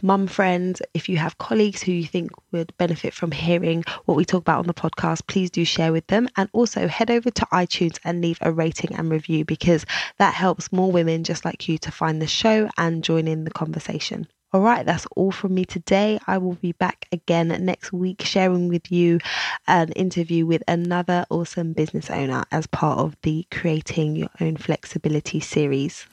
mum 0.03 0.27
friends. 0.27 0.81
If 0.95 1.07
you 1.07 1.19
have 1.19 1.37
colleagues 1.37 1.83
who 1.83 1.93
you 1.93 2.07
think 2.07 2.31
would 2.51 2.75
benefit 2.79 3.13
from 3.13 3.31
hearing 3.31 3.85
what 4.07 4.17
we 4.17 4.25
talk 4.25 4.41
about 4.41 4.61
on 4.61 4.67
the 4.67 4.73
podcast, 4.73 5.27
please 5.27 5.51
do 5.51 5.67
share 5.67 5.93
with 5.93 6.07
them. 6.07 6.31
And 6.39 6.49
also 6.55 6.89
head 6.89 7.11
over 7.11 7.31
to 7.31 7.47
iTunes 7.53 7.99
and 8.05 8.23
leave 8.23 8.39
a 8.41 8.53
rating 8.53 8.95
and 8.95 9.11
review 9.11 9.45
because 9.45 9.85
that 10.17 10.33
helps 10.33 10.73
more 10.73 10.91
women 10.91 11.25
just 11.25 11.45
like 11.45 11.69
you 11.69 11.77
to 11.77 11.91
find 11.91 12.23
the 12.23 12.27
show 12.27 12.71
and 12.79 13.05
join 13.05 13.29
in 13.29 13.45
the 13.45 13.51
conversation. 13.51 14.27
All 14.55 14.61
right, 14.61 14.87
that's 14.87 15.05
all 15.17 15.33
from 15.33 15.53
me 15.53 15.65
today. 15.65 16.21
I 16.29 16.39
will 16.39 16.55
be 16.55 16.71
back 16.71 17.09
again 17.11 17.49
next 17.65 17.93
week 17.93 18.23
sharing 18.23 18.69
with 18.69 18.93
you 18.93 19.19
an 19.67 19.91
interview 19.95 20.47
with 20.47 20.63
another 20.69 21.27
awesome 21.29 21.73
business 21.73 22.09
owner 22.09 22.45
as 22.53 22.69
part 22.69 23.01
of 23.01 23.17
the 23.23 23.49
Creating 23.51 24.15
Your 24.15 24.29
Own 24.41 24.57
Flexibility 24.57 25.41
series. 25.41 26.07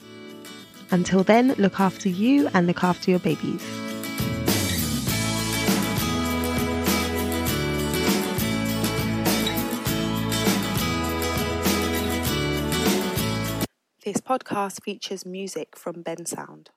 Until 0.89 1.23
then, 1.23 1.53
look 1.59 1.79
after 1.79 2.09
you 2.09 2.49
and 2.55 2.65
look 2.65 2.83
after 2.83 3.11
your 3.11 3.19
babies. 3.19 3.61
This 14.03 14.17
podcast 14.17 14.81
features 14.81 15.27
music 15.27 15.75
from 15.75 16.03
Bensound. 16.03 16.69